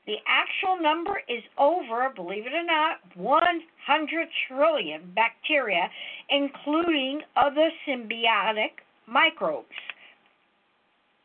The 0.06 0.16
actual 0.26 0.80
number 0.82 1.22
is 1.28 1.42
over, 1.56 2.10
believe 2.14 2.46
it 2.46 2.52
or 2.52 2.64
not, 2.64 2.98
100 3.14 4.28
trillion 4.48 5.12
bacteria, 5.14 5.88
including 6.28 7.22
other 7.36 7.70
symbiotic 7.88 8.84
microbes. 9.06 9.68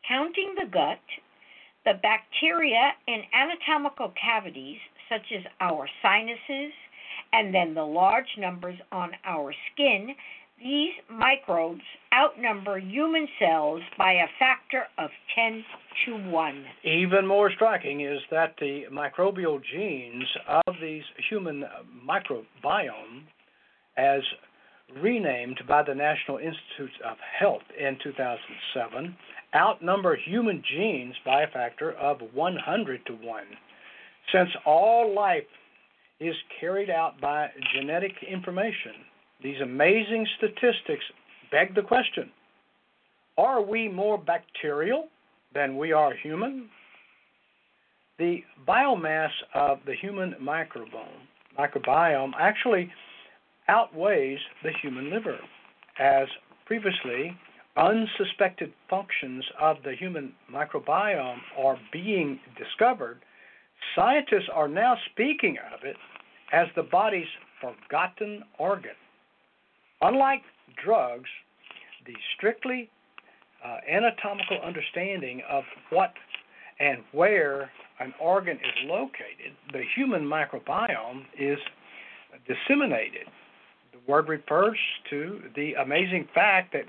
Counting 0.08 0.54
the 0.58 0.66
gut, 0.66 1.00
the 1.84 2.00
bacteria 2.02 2.92
in 3.06 3.22
anatomical 3.34 4.12
cavities, 4.20 4.78
such 5.10 5.30
as 5.36 5.44
our 5.60 5.86
sinuses, 6.02 6.72
and 7.32 7.54
then 7.54 7.74
the 7.74 7.84
large 7.84 8.36
numbers 8.38 8.78
on 8.92 9.10
our 9.24 9.52
skin, 9.72 10.14
these 10.62 10.92
microbes 11.10 11.80
outnumber 12.14 12.78
human 12.78 13.26
cells 13.38 13.80
by 13.96 14.12
a 14.12 14.26
factor 14.38 14.84
of 14.98 15.10
10 15.34 15.64
to 16.06 16.30
1. 16.30 16.64
Even 16.84 17.26
more 17.26 17.50
striking 17.50 18.02
is 18.02 18.20
that 18.30 18.54
the 18.60 18.82
microbial 18.92 19.60
genes 19.72 20.24
of 20.66 20.74
these 20.80 21.02
human 21.28 21.64
microbiome, 22.06 23.24
as 23.96 24.22
renamed 25.00 25.60
by 25.68 25.82
the 25.82 25.94
National 25.94 26.38
Institutes 26.38 26.98
of 27.08 27.16
Health 27.38 27.62
in 27.78 27.96
2007, 28.02 29.16
outnumber 29.54 30.16
human 30.16 30.62
genes 30.76 31.14
by 31.24 31.42
a 31.42 31.50
factor 31.50 31.92
of 31.92 32.18
100 32.34 33.06
to 33.06 33.12
1. 33.12 33.44
Since 34.32 34.50
all 34.66 35.14
life 35.14 35.44
is 36.20 36.34
carried 36.60 36.90
out 36.90 37.20
by 37.20 37.48
genetic 37.74 38.12
information, 38.28 38.92
these 39.42 39.60
amazing 39.60 40.26
statistics 40.36 41.04
beg 41.50 41.74
the 41.74 41.82
question 41.82 42.30
are 43.38 43.62
we 43.62 43.88
more 43.88 44.18
bacterial 44.18 45.08
than 45.54 45.78
we 45.78 45.92
are 45.92 46.14
human? 46.14 46.68
The 48.18 48.44
biomass 48.68 49.30
of 49.54 49.78
the 49.86 49.94
human 49.94 50.34
microbiome, 50.42 51.24
microbiome 51.58 52.32
actually 52.38 52.92
outweighs 53.68 54.40
the 54.62 54.72
human 54.82 55.10
liver, 55.10 55.38
as 55.98 56.28
previously 56.66 57.34
unsuspected 57.76 58.72
functions 58.90 59.44
of 59.58 59.76
the 59.84 59.94
human 59.94 60.34
microbiome 60.52 61.38
are 61.56 61.78
being 61.92 62.38
discovered. 62.58 63.20
Scientists 63.96 64.50
are 64.52 64.68
now 64.68 64.96
speaking 65.12 65.56
of 65.74 65.82
it 65.84 65.96
as 66.52 66.66
the 66.76 66.82
body's 66.82 67.28
forgotten 67.60 68.42
organ. 68.58 68.90
Unlike 70.02 70.42
drugs, 70.82 71.28
the 72.06 72.14
strictly 72.36 72.90
uh, 73.64 73.78
anatomical 73.88 74.58
understanding 74.64 75.42
of 75.48 75.64
what 75.90 76.12
and 76.78 76.98
where 77.12 77.70
an 77.98 78.14
organ 78.18 78.56
is 78.56 78.86
located, 78.86 79.54
the 79.72 79.82
human 79.94 80.22
microbiome 80.22 81.24
is 81.38 81.58
disseminated. 82.46 83.26
The 83.92 83.98
word 84.10 84.28
refers 84.28 84.78
to 85.10 85.42
the 85.54 85.74
amazing 85.74 86.28
fact 86.34 86.72
that 86.72 86.84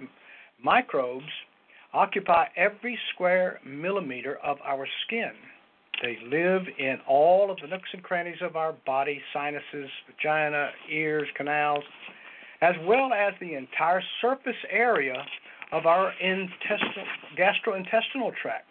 microbes 0.63 1.25
occupy 1.93 2.45
every 2.55 2.97
square 3.13 3.59
millimeter 3.65 4.38
of 4.38 4.57
our 4.65 4.88
skin. 5.05 5.31
They 6.01 6.17
live 6.25 6.62
in 6.79 6.97
all 7.07 7.51
of 7.51 7.57
the 7.62 7.67
nooks 7.67 7.89
and 7.93 8.01
crannies 8.01 8.41
of 8.41 8.55
our 8.55 8.73
body 8.86 9.21
sinuses, 9.33 9.89
vagina, 10.07 10.69
ears, 10.89 11.27
canals, 11.36 11.83
as 12.62 12.76
well 12.86 13.12
as 13.13 13.34
the 13.39 13.56
entire 13.56 14.02
surface 14.21 14.56
area 14.69 15.26
of 15.71 15.86
our 15.86 16.13
intestinal, 16.21 17.06
gastrointestinal 17.38 18.32
tract, 18.41 18.67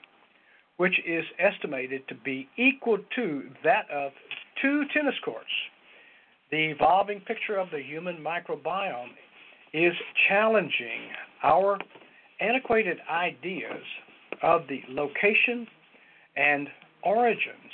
which 0.77 0.95
is 1.07 1.25
estimated 1.39 2.07
to 2.09 2.15
be 2.15 2.49
equal 2.57 2.99
to 3.17 3.43
that 3.65 3.91
of 3.91 4.13
two 4.63 4.85
tennis 4.95 5.15
courts. 5.25 5.51
The 6.51 6.71
evolving 6.71 7.21
picture 7.21 7.57
of 7.57 7.71
the 7.71 7.81
human 7.81 8.19
microbiome 8.19 9.15
is 9.73 9.93
challenging 10.29 11.11
our 11.43 11.79
antiquated 12.41 12.99
ideas 13.11 13.83
of 14.43 14.63
the 14.69 14.83
location 14.89 15.67
and 16.37 16.69
origins 17.05 17.73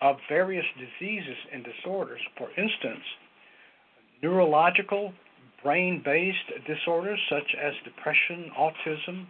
of 0.00 0.16
various 0.28 0.64
diseases 0.78 1.36
and 1.52 1.64
disorders. 1.64 2.20
For 2.38 2.48
instance, 2.50 3.04
neurological 4.22 5.12
brain 5.62 6.02
based 6.04 6.66
disorders 6.66 7.18
such 7.28 7.54
as 7.62 7.72
depression, 7.84 8.50
autism, 8.58 9.26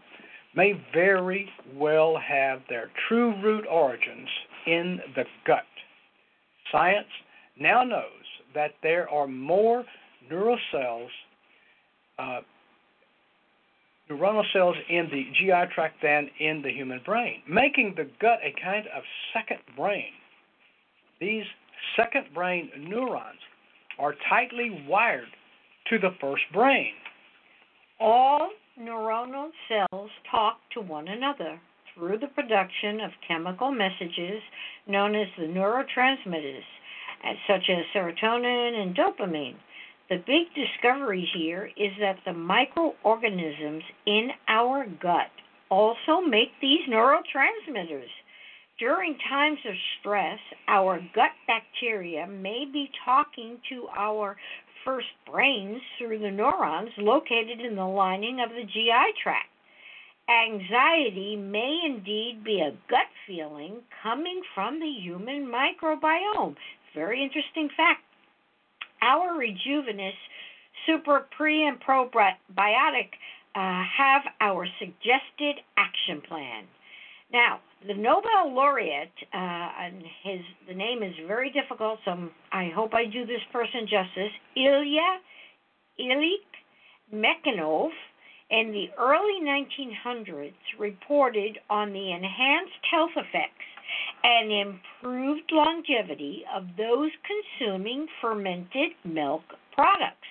may 0.54 0.72
very 0.92 1.48
well 1.74 2.16
have 2.16 2.60
their 2.68 2.90
true 3.08 3.40
root 3.42 3.64
origins 3.70 4.28
in 4.66 5.00
the 5.14 5.24
gut. 5.46 5.64
Science 6.72 7.06
now 7.58 7.82
knows 7.82 8.04
that 8.54 8.72
there 8.82 9.08
are 9.08 9.26
more 9.26 9.84
neural 10.28 10.58
cells, 10.72 11.10
uh, 12.18 12.40
neuronal 14.10 14.44
cells 14.52 14.76
in 14.88 15.08
the 15.10 15.24
GI 15.38 15.72
tract 15.74 15.96
than 16.02 16.28
in 16.40 16.62
the 16.62 16.70
human 16.70 17.00
brain, 17.04 17.42
making 17.48 17.94
the 17.96 18.08
gut 18.20 18.38
a 18.42 18.52
kind 18.60 18.86
of 18.94 19.02
second 19.32 19.60
brain. 19.76 20.12
These 21.20 21.44
second 21.96 22.26
brain 22.34 22.70
neurons 22.78 23.38
are 23.98 24.14
tightly 24.28 24.84
wired 24.88 25.28
to 25.90 25.98
the 25.98 26.14
first 26.20 26.44
brain. 26.52 26.92
All 27.98 28.48
neuronal 28.80 29.50
cells 29.68 30.10
talk 30.30 30.58
to 30.74 30.80
one 30.80 31.08
another 31.08 31.60
through 31.94 32.18
the 32.18 32.28
production 32.28 33.00
of 33.00 33.10
chemical 33.26 33.72
messages 33.72 34.40
known 34.86 35.14
as 35.14 35.26
the 35.36 35.44
neurotransmitters, 35.44 36.62
such 37.46 37.68
as 37.68 37.84
serotonin 37.94 38.80
and 38.82 38.96
dopamine. 38.96 39.56
The 40.08 40.22
big 40.26 40.46
discovery 40.54 41.28
here 41.34 41.70
is 41.76 41.92
that 42.00 42.18
the 42.24 42.32
microorganisms 42.32 43.82
in 44.06 44.30
our 44.48 44.86
gut 45.02 45.30
also 45.70 46.20
make 46.26 46.48
these 46.62 46.80
neurotransmitters. 46.88 48.08
During 48.78 49.16
times 49.28 49.58
of 49.68 49.74
stress, 50.00 50.38
our 50.68 51.00
gut 51.14 51.32
bacteria 51.46 52.26
may 52.26 52.64
be 52.72 52.90
talking 53.04 53.58
to 53.68 53.86
our 53.96 54.36
first 54.84 55.08
brains 55.30 55.80
through 55.98 56.18
the 56.18 56.30
neurons 56.30 56.90
located 56.98 57.60
in 57.60 57.76
the 57.76 57.84
lining 57.84 58.40
of 58.40 58.50
the 58.50 58.64
GI 58.64 59.12
tract. 59.22 59.48
Anxiety 60.28 61.36
may 61.36 61.80
indeed 61.84 62.44
be 62.44 62.60
a 62.60 62.76
gut 62.88 63.08
feeling 63.26 63.80
coming 64.02 64.42
from 64.54 64.78
the 64.78 64.86
human 64.86 65.46
microbiome. 65.46 66.54
Very 66.94 67.22
interesting 67.22 67.68
fact. 67.76 68.02
Our 69.02 69.36
Rejuvenous 69.36 70.14
Super 70.86 71.26
Pre 71.36 71.66
and 71.66 71.80
Probiotic 71.80 73.10
uh, 73.54 73.82
have 73.98 74.22
our 74.40 74.66
suggested 74.78 75.62
action 75.76 76.20
plan. 76.28 76.64
Now, 77.32 77.60
the 77.86 77.94
Nobel 77.94 78.52
laureate, 78.52 79.12
uh, 79.32 79.36
and 79.36 80.02
his 80.22 80.40
the 80.68 80.74
name 80.74 81.02
is 81.02 81.14
very 81.26 81.50
difficult, 81.50 82.00
so 82.04 82.28
I 82.52 82.70
hope 82.74 82.92
I 82.92 83.04
do 83.06 83.24
this 83.24 83.40
person 83.52 83.86
justice. 83.88 84.32
Ilya 84.56 85.20
Ilyich 85.98 87.14
Mechnikov 87.14 87.90
in 88.50 88.72
the 88.72 88.90
early 88.98 89.40
1900s 89.42 90.52
reported 90.78 91.58
on 91.70 91.92
the 91.92 92.12
enhanced 92.12 92.84
health 92.90 93.12
effects 93.16 93.64
and 94.24 94.52
improved 94.52 95.50
longevity 95.52 96.44
of 96.54 96.64
those 96.76 97.10
consuming 97.26 98.06
fermented 98.20 98.90
milk 99.04 99.42
products. 99.74 100.28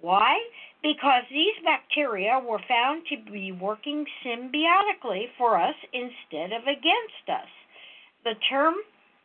Why? 0.00 0.38
Because 0.82 1.24
these 1.30 1.54
bacteria 1.64 2.40
were 2.46 2.60
found 2.68 3.02
to 3.10 3.32
be 3.32 3.52
working 3.52 4.04
symbiotically 4.24 5.26
for 5.36 5.60
us 5.60 5.74
instead 5.92 6.52
of 6.52 6.62
against 6.62 7.26
us. 7.28 7.48
The 8.24 8.34
term 8.50 8.74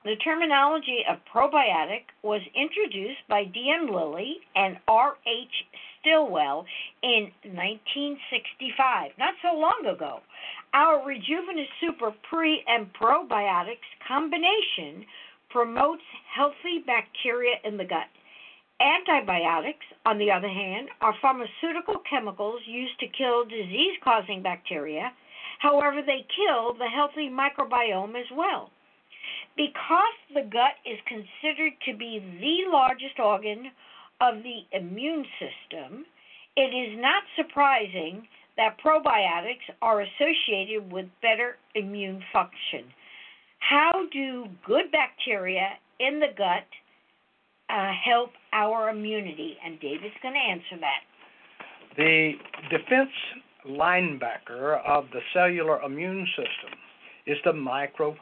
the 0.03 0.17
terminology 0.17 0.99
of 1.09 1.19
probiotic 1.33 2.11
was 2.23 2.41
introduced 2.53 3.23
by 3.29 3.45
D.M. 3.45 3.87
Lilly 3.87 4.35
and 4.53 4.75
R.H. 4.85 5.55
Stillwell 6.01 6.65
in 7.01 7.31
1965, 7.47 9.11
not 9.17 9.33
so 9.41 9.57
long 9.57 9.85
ago. 9.87 10.19
Our 10.73 11.05
Rejuvenous 11.07 11.69
Super 11.79 12.11
Pre 12.29 12.63
and 12.67 12.91
Probiotics 12.93 13.87
combination 14.05 15.05
promotes 15.49 16.03
healthy 16.35 16.83
bacteria 16.85 17.55
in 17.63 17.77
the 17.77 17.85
gut. 17.85 18.11
Antibiotics, 18.83 19.85
on 20.05 20.17
the 20.17 20.29
other 20.29 20.49
hand, 20.49 20.89
are 20.99 21.15
pharmaceutical 21.21 22.01
chemicals 22.09 22.59
used 22.65 22.99
to 22.99 23.07
kill 23.07 23.45
disease 23.45 23.95
causing 24.03 24.43
bacteria. 24.43 25.13
However, 25.59 26.01
they 26.05 26.25
kill 26.35 26.73
the 26.73 26.89
healthy 26.93 27.29
microbiome 27.29 28.19
as 28.19 28.27
well. 28.35 28.71
Because 29.55 30.17
the 30.33 30.41
gut 30.41 30.75
is 30.85 30.99
considered 31.07 31.73
to 31.85 31.95
be 31.95 32.19
the 32.41 32.69
largest 32.71 33.19
organ 33.19 33.71
of 34.19 34.43
the 34.43 34.65
immune 34.77 35.25
system, 35.39 36.05
it 36.57 36.75
is 36.75 36.99
not 36.99 37.23
surprising 37.37 38.27
that 38.57 38.77
probiotics 38.83 39.65
are 39.81 40.01
associated 40.01 40.91
with 40.91 41.05
better 41.21 41.55
immune 41.75 42.21
function. 42.33 42.91
How 43.59 44.07
do 44.11 44.47
good 44.65 44.91
bacteria 44.91 45.77
in 45.99 46.19
the 46.19 46.33
gut 46.37 46.67
uh, 47.69 47.91
help 48.03 48.31
our 48.53 48.89
immunity? 48.89 49.57
And 49.65 49.79
David's 49.79 50.15
going 50.21 50.35
to 50.35 50.39
answer 50.39 50.79
that. 50.79 51.01
The 51.97 52.33
defense 52.69 53.09
linebacker 53.67 54.83
of 54.85 55.05
the 55.13 55.19
cellular 55.33 55.81
immune 55.81 56.27
system 56.35 56.77
is 57.25 57.37
the 57.45 57.51
macrophage. 57.51 58.17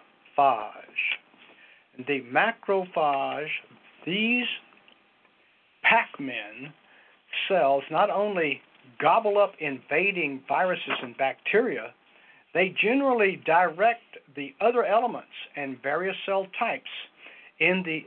The 2.08 2.22
macrophage, 2.34 3.50
these 4.06 4.46
Pac-Men 5.84 6.74
cells 7.48 7.84
not 7.92 8.10
only 8.10 8.62
gobble 9.02 9.38
up 9.38 9.54
invading 9.60 10.42
viruses 10.48 10.98
and 11.02 11.18
bacteria, 11.18 11.94
they 12.54 12.74
generally 12.82 13.42
direct 13.46 14.18
the 14.36 14.54
other 14.62 14.84
elements 14.86 15.28
and 15.56 15.82
various 15.82 16.16
cell 16.26 16.48
types 16.60 16.90
in 17.60 17.84
the 17.86 18.04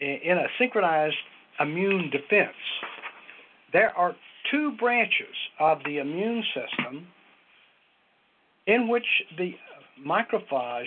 in 0.00 0.38
a 0.38 0.46
synchronized 0.58 1.16
immune 1.60 2.10
defense. 2.10 2.56
There 3.72 3.96
are 3.96 4.14
two 4.50 4.72
branches 4.78 5.34
of 5.58 5.78
the 5.84 5.98
immune 5.98 6.44
system 6.54 7.06
in 8.66 8.88
which 8.88 9.06
the 9.38 9.52
macrophage 10.06 10.86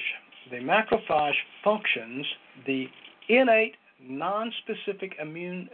the 0.51 0.57
macrophage 0.57 1.35
functions 1.63 2.25
the 2.65 2.85
innate 3.29 3.75
non-specific 4.01 5.13
immune 5.19 5.69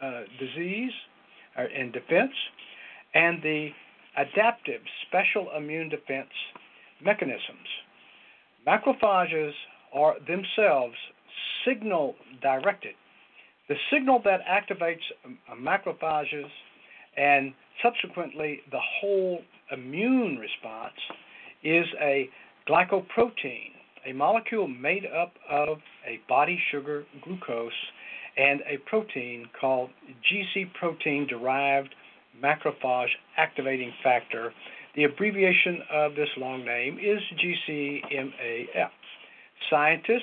uh, 0.00 0.22
disease 0.38 0.92
uh, 1.56 1.62
and 1.74 1.92
defense 1.92 2.32
and 3.14 3.42
the 3.42 3.70
adaptive 4.16 4.80
special 5.06 5.50
immune 5.56 5.88
defense 5.88 6.30
mechanisms. 7.02 7.68
Macrophages 8.66 9.52
are 9.94 10.16
themselves 10.26 10.96
signal 11.64 12.14
directed. 12.42 12.94
The 13.70 13.76
signal 13.92 14.20
that 14.24 14.40
activates 14.46 14.98
uh, 15.24 15.54
macrophages 15.54 16.50
and 17.16 17.54
subsequently 17.80 18.62
the 18.72 18.80
whole 19.00 19.42
immune 19.70 20.38
response 20.38 20.98
is 21.62 21.86
a 22.00 22.28
glycoprotein, 22.68 23.70
a 24.04 24.12
molecule 24.12 24.66
made 24.66 25.06
up 25.06 25.34
of 25.48 25.78
a 26.04 26.18
body 26.28 26.58
sugar 26.72 27.04
glucose 27.22 27.70
and 28.36 28.60
a 28.62 28.78
protein 28.86 29.48
called 29.60 29.90
GC 30.28 30.74
protein 30.74 31.28
derived 31.28 31.94
macrophage 32.42 33.10
activating 33.36 33.92
factor. 34.02 34.52
The 34.96 35.04
abbreviation 35.04 35.78
of 35.92 36.16
this 36.16 36.28
long 36.36 36.64
name 36.64 36.98
is 36.98 37.20
GCMAF. 37.38 38.90
Scientists 39.70 40.22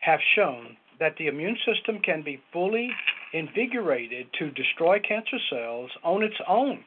have 0.00 0.20
shown 0.34 0.76
that 1.00 1.16
the 1.18 1.26
immune 1.26 1.56
system 1.66 1.98
can 2.00 2.22
be 2.22 2.40
fully 2.52 2.90
invigorated 3.32 4.26
to 4.38 4.50
destroy 4.50 5.00
cancer 5.00 5.38
cells 5.50 5.90
on 6.04 6.22
its 6.22 6.36
own 6.48 6.84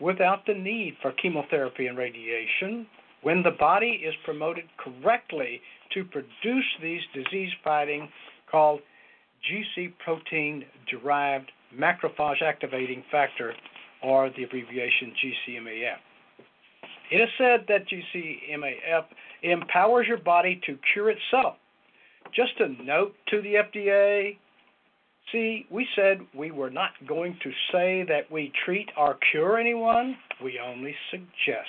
without 0.00 0.46
the 0.46 0.54
need 0.54 0.96
for 1.02 1.12
chemotherapy 1.12 1.86
and 1.86 1.98
radiation 1.98 2.86
when 3.22 3.42
the 3.42 3.50
body 3.50 4.02
is 4.04 4.14
promoted 4.24 4.64
correctly 4.78 5.60
to 5.92 6.04
produce 6.04 6.64
these 6.80 7.02
disease 7.14 7.50
fighting 7.62 8.08
called 8.50 8.80
GC 9.50 9.92
protein 10.04 10.64
derived 10.90 11.50
macrophage 11.76 12.42
activating 12.42 13.02
factor, 13.10 13.54
or 14.02 14.30
the 14.36 14.44
abbreviation 14.44 15.12
GCMAF. 15.22 15.96
It 17.10 17.16
is 17.16 17.28
said 17.38 17.66
that 17.68 17.86
GCMAF 17.88 19.04
empowers 19.42 20.06
your 20.08 20.18
body 20.18 20.60
to 20.66 20.78
cure 20.92 21.10
itself. 21.10 21.56
Just 22.34 22.52
a 22.60 22.68
note 22.82 23.14
to 23.28 23.42
the 23.42 23.54
FDA 23.54 24.36
see, 25.30 25.66
we 25.70 25.86
said 25.96 26.18
we 26.36 26.50
were 26.50 26.70
not 26.70 26.90
going 27.06 27.36
to 27.42 27.50
say 27.72 28.04
that 28.08 28.30
we 28.30 28.52
treat 28.64 28.88
or 28.96 29.18
cure 29.30 29.58
anyone, 29.58 30.16
we 30.42 30.60
only 30.64 30.94
suggest. 31.10 31.68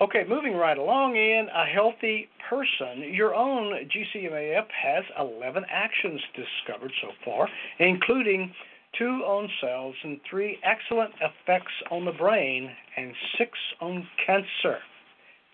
Okay, 0.00 0.24
moving 0.28 0.54
right 0.54 0.78
along 0.78 1.16
in 1.16 1.46
a 1.54 1.66
healthy 1.66 2.28
person, 2.48 3.12
your 3.12 3.34
own 3.34 3.72
GCMAF 3.88 4.66
has 4.82 5.04
11 5.18 5.64
actions 5.70 6.20
discovered 6.34 6.92
so 7.02 7.08
far, 7.24 7.48
including 7.78 8.52
two 8.98 9.22
on 9.26 9.48
cells 9.60 9.94
and 10.02 10.18
three 10.28 10.58
excellent 10.64 11.12
effects 11.16 11.72
on 11.90 12.04
the 12.04 12.12
brain 12.12 12.70
and 12.96 13.12
six 13.36 13.50
on 13.80 14.06
cancer. 14.26 14.78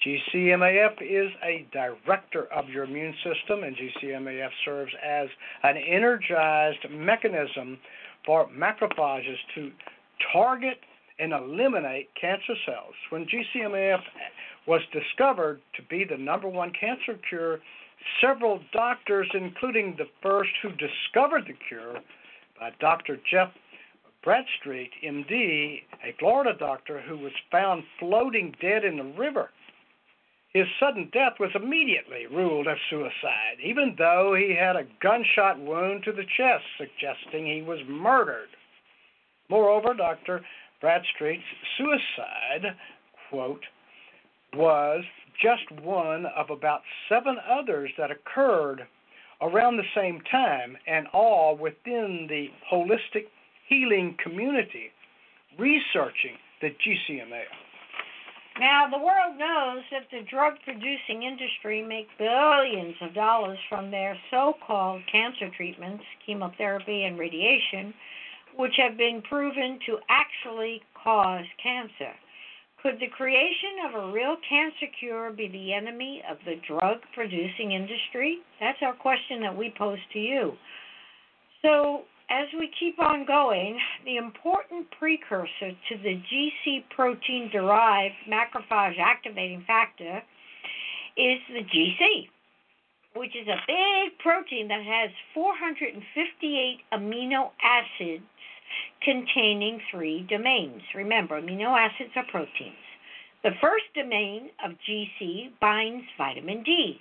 GCMAF 0.04 1.00
is 1.00 1.30
a 1.42 1.66
director 1.72 2.44
of 2.52 2.68
your 2.68 2.84
immune 2.84 3.14
system, 3.24 3.64
and 3.64 3.76
GCMAF 3.76 4.50
serves 4.64 4.92
as 5.04 5.28
an 5.62 5.76
energized 5.76 6.88
mechanism 6.90 7.78
for 8.24 8.48
macrophages 8.48 9.36
to 9.54 9.70
target 10.32 10.78
and 11.18 11.32
eliminate 11.32 12.08
cancer 12.20 12.54
cells. 12.66 12.94
When 13.10 13.26
GCMAF 13.26 14.00
was 14.66 14.82
discovered 14.92 15.60
to 15.76 15.82
be 15.88 16.04
the 16.04 16.18
number 16.18 16.48
one 16.48 16.72
cancer 16.78 17.18
cure, 17.28 17.60
several 18.20 18.60
doctors, 18.72 19.28
including 19.34 19.94
the 19.96 20.06
first 20.22 20.50
who 20.62 20.70
discovered 20.70 21.44
the 21.46 21.54
cure, 21.68 21.96
uh, 21.96 22.00
by 22.58 22.70
Dr. 22.80 23.18
Jeff 23.30 23.52
Bradstreet, 24.22 24.90
MD, 25.04 25.82
a 26.04 26.14
Florida 26.18 26.56
doctor 26.58 27.00
who 27.00 27.16
was 27.16 27.32
found 27.50 27.84
floating 27.98 28.54
dead 28.60 28.84
in 28.84 28.96
the 28.96 29.04
river. 29.18 29.50
His 30.56 30.68
sudden 30.80 31.10
death 31.12 31.34
was 31.38 31.50
immediately 31.54 32.24
ruled 32.24 32.66
as 32.66 32.78
suicide, 32.88 33.58
even 33.62 33.94
though 33.98 34.34
he 34.34 34.56
had 34.58 34.74
a 34.74 34.86
gunshot 35.02 35.60
wound 35.60 36.02
to 36.04 36.12
the 36.12 36.24
chest, 36.24 36.64
suggesting 36.78 37.44
he 37.44 37.60
was 37.60 37.80
murdered. 37.86 38.48
Moreover, 39.50 39.92
Dr. 39.92 40.40
Bradstreet's 40.80 41.44
suicide, 41.76 42.74
quote, 43.28 43.66
was 44.54 45.04
just 45.42 45.70
one 45.82 46.24
of 46.24 46.48
about 46.48 46.80
seven 47.06 47.36
others 47.46 47.90
that 47.98 48.10
occurred 48.10 48.86
around 49.42 49.76
the 49.76 49.92
same 49.94 50.22
time 50.22 50.78
and 50.86 51.06
all 51.08 51.54
within 51.54 52.26
the 52.30 52.46
holistic 52.72 53.26
healing 53.68 54.16
community 54.22 54.90
researching 55.58 56.38
the 56.62 56.70
GCMA. 56.70 57.42
Now, 58.58 58.88
the 58.90 58.98
world 58.98 59.36
knows 59.38 59.84
that 59.90 60.08
the 60.10 60.22
drug 60.30 60.54
producing 60.64 61.22
industry 61.22 61.82
make 61.82 62.08
billions 62.16 62.96
of 63.02 63.12
dollars 63.12 63.58
from 63.68 63.90
their 63.90 64.16
so 64.30 64.54
called 64.66 65.02
cancer 65.12 65.50
treatments, 65.54 66.04
chemotherapy, 66.24 67.04
and 67.04 67.18
radiation, 67.18 67.92
which 68.56 68.72
have 68.78 68.96
been 68.96 69.20
proven 69.28 69.78
to 69.84 69.98
actually 70.08 70.80
cause 70.94 71.44
cancer. 71.62 72.14
Could 72.82 72.98
the 72.98 73.08
creation 73.08 73.84
of 73.88 73.94
a 73.94 74.12
real 74.12 74.36
cancer 74.48 74.86
cure 74.98 75.32
be 75.32 75.48
the 75.48 75.74
enemy 75.74 76.22
of 76.30 76.38
the 76.46 76.56
drug 76.66 76.98
producing 77.14 77.72
industry? 77.72 78.38
That's 78.58 78.78
our 78.80 78.94
question 78.94 79.42
that 79.42 79.56
we 79.56 79.74
pose 79.76 79.98
to 80.14 80.18
you. 80.18 80.52
So, 81.60 82.02
as 82.28 82.48
we 82.58 82.70
keep 82.78 82.98
on 82.98 83.24
going, 83.24 83.78
the 84.04 84.16
important 84.16 84.86
precursor 84.98 85.70
to 85.88 85.96
the 86.02 86.20
GC 86.32 86.84
protein 86.94 87.50
derived 87.52 88.14
macrophage 88.28 88.98
activating 88.98 89.62
factor 89.66 90.22
is 91.16 91.38
the 91.52 91.62
GC, 91.62 92.28
which 93.14 93.34
is 93.36 93.46
a 93.46 93.60
big 93.66 94.18
protein 94.18 94.68
that 94.68 94.82
has 94.82 95.10
458 95.34 96.78
amino 96.92 97.50
acids 97.62 98.24
containing 99.02 99.80
three 99.90 100.26
domains. 100.28 100.82
Remember, 100.94 101.40
amino 101.40 101.78
acids 101.78 102.10
are 102.16 102.26
proteins. 102.30 102.74
The 103.44 103.52
first 103.60 103.84
domain 103.94 104.50
of 104.64 104.72
GC 104.88 105.52
binds 105.60 106.04
vitamin 106.18 106.64
D. 106.64 106.98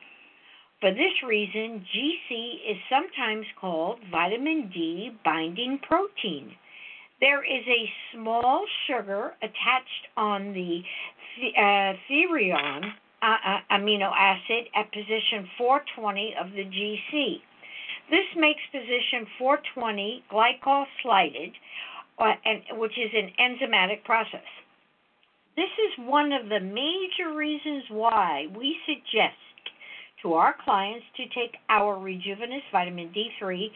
For 0.85 0.91
this 0.91 1.17
reason, 1.27 1.83
GC 1.95 2.69
is 2.69 2.77
sometimes 2.91 3.47
called 3.59 3.97
vitamin 4.11 4.69
D 4.71 5.09
binding 5.25 5.79
protein. 5.81 6.53
There 7.19 7.43
is 7.43 7.65
a 7.65 7.89
small 8.13 8.63
sugar 8.85 9.33
attached 9.41 10.05
on 10.15 10.53
the 10.53 10.83
uh, 11.57 11.93
therion 12.07 12.83
uh, 13.19 13.25
uh, 13.25 13.59
amino 13.71 14.11
acid 14.15 14.69
at 14.75 14.91
position 14.93 15.49
420 15.57 16.35
of 16.39 16.51
the 16.51 16.65
GC. 16.65 17.37
This 18.11 18.29
makes 18.37 18.61
position 18.71 19.25
420 19.39 20.23
glycosylated, 20.31 21.53
uh, 22.19 22.33
which 22.77 22.93
is 22.99 23.09
an 23.11 23.31
enzymatic 23.41 24.03
process. 24.03 24.45
This 25.55 25.65
is 25.65 26.05
one 26.05 26.31
of 26.31 26.47
the 26.49 26.59
major 26.59 27.35
reasons 27.35 27.85
why 27.89 28.45
we 28.55 28.77
suggest 28.85 29.33
to 30.25 30.33
our 30.33 30.55
clients 30.63 31.05
to 31.17 31.23
take 31.25 31.55
our 31.69 31.99
Rejuvenous 31.99 32.63
Vitamin 32.71 33.13
D3 33.15 33.67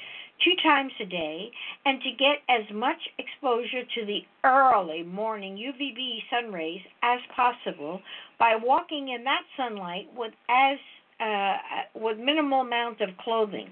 two 0.44 0.54
times 0.64 0.92
a 1.00 1.06
day 1.06 1.52
and 1.86 2.02
to 2.02 2.10
get 2.12 2.42
as 2.50 2.66
much 2.74 2.98
exposure 3.20 3.84
to 3.96 4.06
the 4.06 4.22
early 4.44 5.04
morning 5.04 5.56
UVB 5.56 6.18
sun 6.30 6.52
rays 6.52 6.82
as 7.04 7.20
possible 7.36 8.02
by 8.40 8.56
walking 8.62 9.10
in 9.10 9.24
that 9.26 9.44
sunlight 9.56 10.08
with 10.16 10.34
as 10.50 10.78
uh, 11.20 11.58
with 11.96 12.18
minimal 12.18 12.62
amount 12.62 13.02
of 13.02 13.10
clothing 13.24 13.70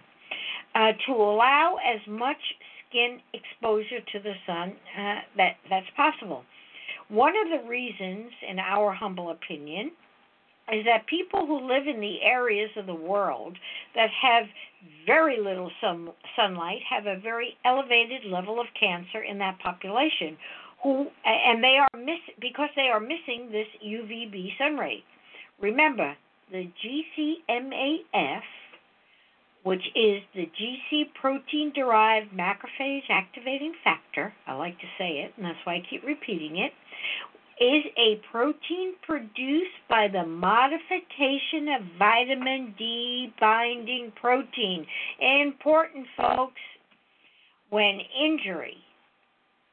uh, 0.75 0.91
to 1.07 1.13
allow 1.13 1.77
as 1.77 2.01
much 2.07 2.37
skin 2.89 3.19
exposure 3.33 4.01
to 4.11 4.19
the 4.19 4.33
sun 4.45 4.73
uh, 4.99 5.15
that 5.37 5.55
that's 5.69 5.87
possible. 5.95 6.43
One 7.09 7.33
of 7.37 7.61
the 7.61 7.67
reasons, 7.67 8.31
in 8.47 8.59
our 8.59 8.91
humble 8.91 9.31
opinion, 9.31 9.91
is 10.73 10.85
that 10.85 11.07
people 11.07 11.45
who 11.45 11.67
live 11.67 11.87
in 11.87 12.01
the 12.01 12.21
areas 12.21 12.69
of 12.75 12.85
the 12.85 12.93
world 12.93 13.57
that 13.95 14.09
have 14.21 14.45
very 15.05 15.41
little 15.41 15.71
sun, 15.81 16.09
sunlight 16.35 16.81
have 16.89 17.05
a 17.05 17.19
very 17.19 17.57
elevated 17.65 18.25
level 18.25 18.59
of 18.59 18.67
cancer 18.79 19.23
in 19.23 19.37
that 19.37 19.57
population 19.59 20.37
who 20.83 21.07
and 21.25 21.63
they 21.63 21.77
are 21.79 21.89
miss 21.97 22.19
because 22.39 22.69
they 22.75 22.89
are 22.89 22.99
missing 22.99 23.49
this 23.51 23.67
UVB 23.83 24.57
sun 24.57 24.77
ray. 24.77 25.03
Remember, 25.59 26.15
the 26.51 26.69
GCMAF, 26.85 28.41
which 29.63 29.83
is 29.95 30.21
the 30.35 30.49
GC 30.59 31.13
protein 31.19 31.71
derived 31.73 32.31
macrophage 32.31 33.09
activating 33.09 33.73
factor, 33.83 34.33
I 34.45 34.53
like 34.53 34.77
to 34.79 34.85
say 34.97 35.19
it, 35.19 35.33
and 35.35 35.45
that's 35.45 35.57
why 35.63 35.75
I 35.75 35.83
keep 35.89 36.03
repeating 36.05 36.57
it, 36.57 36.73
is 37.59 37.83
a 37.97 38.21
protein 38.31 38.93
produced 39.01 39.77
by 39.89 40.07
the 40.07 40.25
modification 40.25 41.67
of 41.79 41.81
vitamin 41.97 42.75
D 42.77 43.33
binding 43.39 44.11
protein. 44.19 44.85
Important, 45.19 46.05
folks, 46.15 46.61
when 47.69 47.99
injury, 48.19 48.77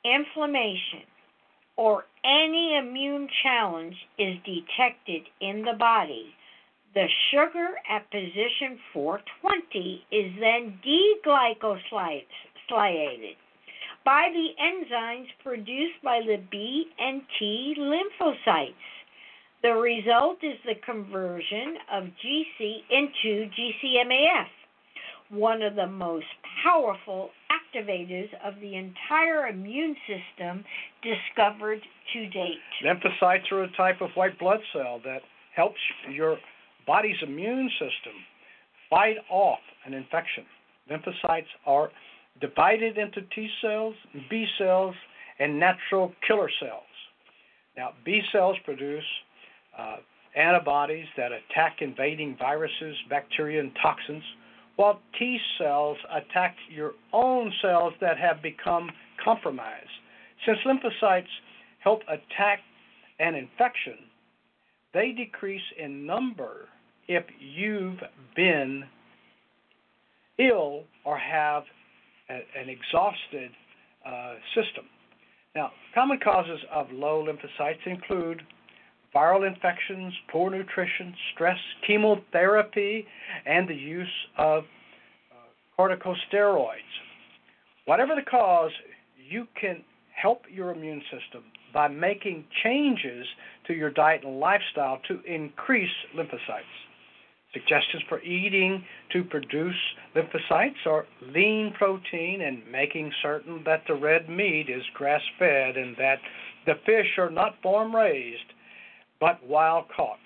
inflammation, 0.04 1.04
or 1.76 2.04
any 2.24 2.76
immune 2.76 3.28
challenge 3.42 3.96
is 4.18 4.36
detected 4.44 5.22
in 5.40 5.62
the 5.64 5.76
body, 5.78 6.34
the 6.94 7.06
sugar 7.30 7.68
at 7.90 8.10
position 8.10 8.78
420 8.92 10.06
is 10.10 10.32
then 10.40 10.78
deglycosylated 10.86 12.22
by 14.04 14.28
the 14.32 14.48
enzymes 14.62 15.26
produced 15.42 16.02
by 16.02 16.20
the 16.26 16.42
B 16.50 16.86
and 16.98 17.22
T 17.38 17.74
lymphocytes. 17.78 18.74
The 19.62 19.72
result 19.72 20.38
is 20.42 20.58
the 20.66 20.74
conversion 20.84 21.76
of 21.90 22.04
GC 22.04 22.82
into 22.90 23.48
GCMAF, 23.50 24.46
one 25.30 25.62
of 25.62 25.74
the 25.74 25.86
most 25.86 26.26
powerful 26.62 27.30
activators 27.50 28.28
of 28.44 28.60
the 28.60 28.76
entire 28.76 29.46
immune 29.46 29.96
system 30.06 30.64
discovered 31.02 31.80
to 32.12 32.28
date. 32.28 32.58
Lymphocytes 32.84 33.50
are 33.52 33.62
a 33.62 33.72
type 33.76 34.02
of 34.02 34.10
white 34.14 34.38
blood 34.38 34.60
cell 34.74 35.00
that 35.04 35.22
helps 35.56 35.80
your 36.12 36.36
body's 36.86 37.16
immune 37.22 37.70
system 37.78 38.12
fight 38.90 39.16
off 39.30 39.60
an 39.86 39.94
infection. 39.94 40.44
Lymphocytes 40.90 41.46
are 41.66 41.90
divided 42.40 42.98
into 42.98 43.22
T 43.34 43.48
cells, 43.62 43.94
B 44.28 44.46
cells, 44.58 44.94
and 45.38 45.58
natural 45.58 46.12
killer 46.26 46.50
cells. 46.60 46.82
Now, 47.76 47.90
B 48.04 48.22
cells 48.32 48.56
produce 48.64 49.04
uh, 49.78 49.96
antibodies 50.36 51.06
that 51.16 51.30
attack 51.32 51.76
invading 51.80 52.36
viruses, 52.38 52.96
bacteria, 53.08 53.60
and 53.60 53.72
toxins, 53.80 54.22
while 54.76 55.00
T 55.18 55.38
cells 55.58 55.96
attack 56.10 56.56
your 56.68 56.92
own 57.12 57.52
cells 57.62 57.92
that 58.00 58.18
have 58.18 58.42
become 58.42 58.90
compromised. 59.22 59.88
Since 60.44 60.58
lymphocytes 60.66 61.26
help 61.80 62.02
attack 62.08 62.60
an 63.20 63.34
infection, 63.34 63.98
they 64.92 65.12
decrease 65.12 65.62
in 65.78 66.06
number 66.06 66.68
if 67.08 67.24
you've 67.38 68.00
been 68.34 68.84
ill 70.38 70.84
or 71.04 71.18
have 71.18 71.64
an 72.28 72.68
exhausted 72.68 73.50
uh, 74.06 74.34
system. 74.54 74.84
Now, 75.54 75.70
common 75.94 76.18
causes 76.22 76.58
of 76.72 76.86
low 76.92 77.24
lymphocytes 77.24 77.86
include 77.86 78.42
viral 79.14 79.46
infections, 79.46 80.12
poor 80.30 80.50
nutrition, 80.50 81.14
stress, 81.32 81.58
chemotherapy, 81.86 83.06
and 83.46 83.68
the 83.68 83.74
use 83.74 84.08
of 84.36 84.64
uh, 84.64 85.80
corticosteroids. 85.80 86.78
Whatever 87.84 88.14
the 88.14 88.28
cause, 88.28 88.72
you 89.30 89.46
can 89.60 89.82
help 90.20 90.42
your 90.52 90.70
immune 90.72 91.02
system 91.04 91.44
by 91.72 91.88
making 91.88 92.44
changes 92.62 93.26
to 93.66 93.74
your 93.74 93.90
diet 93.90 94.22
and 94.24 94.40
lifestyle 94.40 95.00
to 95.08 95.20
increase 95.22 95.90
lymphocytes. 96.16 96.62
Suggestions 97.54 98.02
for 98.08 98.20
eating 98.22 98.84
to 99.12 99.24
produce 99.24 99.76
lymphocytes 100.14 100.86
are 100.86 101.06
lean 101.22 101.72
protein 101.78 102.42
and 102.42 102.60
making 102.70 103.12
certain 103.22 103.62
that 103.64 103.84
the 103.86 103.94
red 103.94 104.28
meat 104.28 104.66
is 104.68 104.82
grass 104.92 105.22
fed 105.38 105.76
and 105.76 105.96
that 105.96 106.18
the 106.66 106.74
fish 106.84 107.16
are 107.16 107.30
not 107.30 107.54
farm 107.62 107.94
raised 107.94 108.52
but 109.20 109.42
wild 109.46 109.84
caught. 109.96 110.18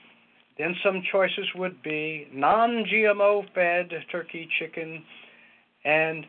Then 0.58 0.74
some 0.82 1.02
choices 1.12 1.46
would 1.54 1.82
be 1.82 2.26
non 2.32 2.84
GMO 2.92 3.44
fed 3.54 3.90
turkey, 4.10 4.48
chicken, 4.58 5.04
and 5.84 6.26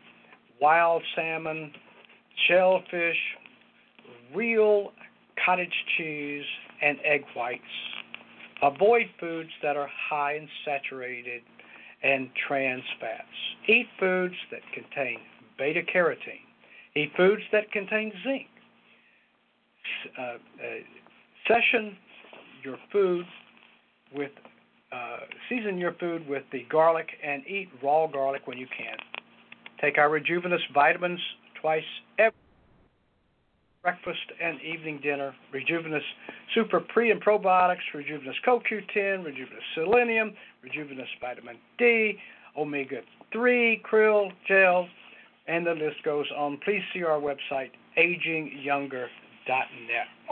wild 0.60 1.02
salmon, 1.16 1.72
shellfish, 2.48 3.16
real 4.34 4.92
cottage 5.44 5.72
cheese, 5.96 6.44
and 6.82 6.98
egg 7.04 7.24
whites. 7.34 7.62
Avoid 8.62 9.06
foods 9.18 9.50
that 9.62 9.76
are 9.76 9.88
high 10.10 10.36
in 10.36 10.48
saturated 10.64 11.42
and 12.02 12.28
trans 12.46 12.82
fats. 13.00 13.26
Eat 13.68 13.86
foods 13.98 14.34
that 14.50 14.60
contain 14.74 15.18
beta 15.58 15.80
carotene. 15.82 16.44
Eat 16.96 17.10
foods 17.16 17.42
that 17.52 17.70
contain 17.72 18.12
zinc. 18.22 18.46
Uh, 20.18 20.22
uh, 20.22 20.36
session 21.48 21.96
your 22.62 22.76
food 22.92 23.24
with, 24.14 24.30
uh, 24.92 25.18
season 25.48 25.78
your 25.78 25.94
food 25.94 26.28
with 26.28 26.42
the 26.52 26.64
garlic 26.70 27.08
and 27.24 27.46
eat 27.46 27.68
raw 27.82 28.06
garlic 28.06 28.46
when 28.46 28.58
you 28.58 28.66
can. 28.76 28.96
Take 29.80 29.96
our 29.98 30.10
Rejuvenous 30.10 30.60
vitamins 30.74 31.20
twice 31.60 31.82
every 32.18 32.34
breakfast 33.82 34.20
and 34.42 34.60
evening 34.60 35.00
dinner, 35.02 35.34
Rejuvenous 35.52 36.02
Super 36.54 36.80
Pre 36.80 37.10
and 37.10 37.22
Probiotics, 37.22 37.78
Rejuvenous 37.94 38.36
CoQ10, 38.46 39.24
Rejuvenous 39.24 39.64
Selenium, 39.74 40.34
Rejuvenous 40.62 41.08
Vitamin 41.20 41.56
D, 41.78 42.18
Omega 42.58 43.00
3, 43.32 43.82
Krill, 43.90 44.30
Gel, 44.46 44.86
and 45.48 45.66
the 45.66 45.72
list 45.72 46.02
goes 46.04 46.26
on. 46.36 46.58
Please 46.64 46.82
see 46.92 47.02
our 47.02 47.18
website, 47.18 47.70
agingyounger.net. 47.96 49.08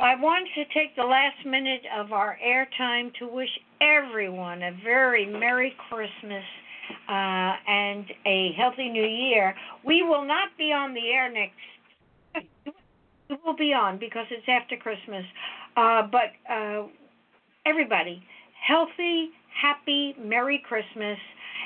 I 0.00 0.14
want 0.16 0.46
to 0.54 0.64
take 0.74 0.94
the 0.94 1.04
last 1.04 1.46
minute 1.46 1.82
of 1.98 2.12
our 2.12 2.38
airtime 2.44 3.14
to 3.14 3.26
wish 3.26 3.48
everyone 3.80 4.62
a 4.62 4.72
very 4.84 5.24
Merry 5.24 5.74
Christmas 5.88 6.44
uh, 7.08 7.52
and 7.66 8.04
a 8.26 8.52
healthy 8.58 8.90
New 8.90 9.06
Year. 9.06 9.54
We 9.84 10.02
will 10.02 10.26
not 10.26 10.48
be 10.58 10.72
on 10.72 10.92
the 10.92 11.08
air 11.10 11.32
next 11.32 11.54
it 13.30 13.38
will 13.44 13.56
be 13.56 13.72
on 13.72 13.98
because 13.98 14.26
it's 14.30 14.46
after 14.48 14.76
Christmas. 14.76 15.24
Uh, 15.76 16.02
but 16.10 16.32
uh, 16.52 16.86
everybody, 17.66 18.22
healthy, 18.66 19.30
happy, 19.60 20.14
Merry 20.18 20.62
Christmas, 20.66 21.18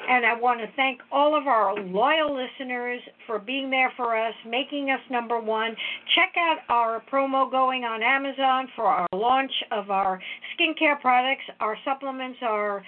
And 0.08 0.26
I 0.26 0.34
want 0.34 0.60
to 0.60 0.66
thank 0.74 1.00
all 1.12 1.36
of 1.36 1.46
our 1.46 1.74
loyal 1.74 2.34
listeners 2.34 3.00
for 3.26 3.38
being 3.38 3.70
there 3.70 3.92
for 3.96 4.16
us, 4.16 4.34
making 4.46 4.90
us 4.90 5.00
number 5.10 5.38
one. 5.40 5.76
Check 6.14 6.34
out 6.36 6.58
our 6.68 7.02
promo 7.12 7.50
going 7.50 7.84
on 7.84 8.02
Amazon 8.02 8.68
for 8.74 8.86
our 8.86 9.06
launch 9.12 9.52
of 9.70 9.90
our 9.90 10.20
skincare 10.54 11.00
products. 11.00 11.44
Our 11.60 11.76
supplements 11.84 12.38
are 12.42 12.82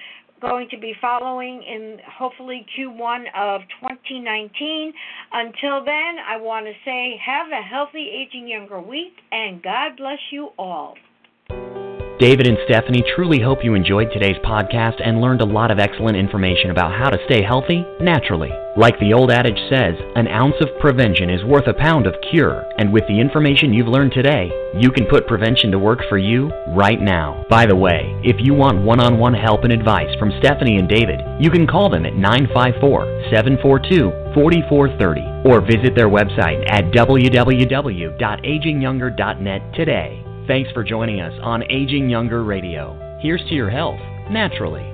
going 0.44 0.68
to 0.70 0.78
be 0.78 0.94
following 1.00 1.62
in 1.62 1.98
hopefully 2.18 2.66
Q1 2.78 3.24
of 3.34 3.62
2019. 3.80 4.92
Until 5.32 5.84
then, 5.84 6.16
I 6.28 6.36
want 6.36 6.66
to 6.66 6.72
say 6.84 7.18
have 7.24 7.46
a 7.48 7.62
healthy 7.62 8.10
aging 8.10 8.46
younger 8.46 8.80
week 8.80 9.14
and 9.32 9.62
God 9.62 9.96
bless 9.96 10.18
you 10.30 10.50
all. 10.58 10.94
David 12.20 12.46
and 12.46 12.56
Stephanie 12.64 13.02
truly 13.16 13.40
hope 13.40 13.64
you 13.64 13.74
enjoyed 13.74 14.12
today's 14.12 14.36
podcast 14.44 15.02
and 15.04 15.20
learned 15.20 15.40
a 15.40 15.44
lot 15.44 15.72
of 15.72 15.80
excellent 15.80 16.16
information 16.16 16.70
about 16.70 16.92
how 16.92 17.10
to 17.10 17.18
stay 17.26 17.42
healthy 17.42 17.84
naturally. 18.00 18.52
Like 18.76 18.96
the 19.00 19.12
old 19.12 19.32
adage 19.32 19.58
says, 19.68 19.96
an 20.14 20.28
ounce 20.28 20.54
of 20.60 20.68
prevention 20.78 21.28
is 21.28 21.42
worth 21.44 21.66
a 21.66 21.74
pound 21.74 22.06
of 22.06 22.14
cure, 22.30 22.64
and 22.78 22.92
with 22.92 23.02
the 23.08 23.20
information 23.20 23.74
you've 23.74 23.88
learned 23.88 24.12
today, 24.12 24.52
you 24.78 24.92
can 24.92 25.06
put 25.06 25.26
prevention 25.26 25.72
to 25.72 25.78
work 25.80 26.02
for 26.08 26.16
you 26.16 26.52
right 26.68 27.00
now. 27.00 27.44
By 27.50 27.66
the 27.66 27.74
way, 27.74 28.16
if 28.22 28.36
you 28.38 28.54
want 28.54 28.84
one 28.84 29.00
on 29.00 29.18
one 29.18 29.34
help 29.34 29.64
and 29.64 29.72
advice 29.72 30.14
from 30.16 30.30
Stephanie 30.38 30.78
and 30.78 30.88
David, 30.88 31.18
you 31.40 31.50
can 31.50 31.66
call 31.66 31.90
them 31.90 32.06
at 32.06 32.14
954 32.14 33.24
742 33.30 34.32
4430 34.34 35.50
or 35.50 35.60
visit 35.60 35.96
their 35.96 36.08
website 36.08 36.64
at 36.70 36.92
www.agingyounger.net 36.92 39.74
today. 39.74 40.23
Thanks 40.46 40.70
for 40.72 40.84
joining 40.84 41.22
us 41.22 41.32
on 41.42 41.62
Aging 41.70 42.10
Younger 42.10 42.44
Radio. 42.44 43.18
Here's 43.22 43.40
to 43.48 43.54
your 43.54 43.70
health, 43.70 43.98
naturally. 44.30 44.93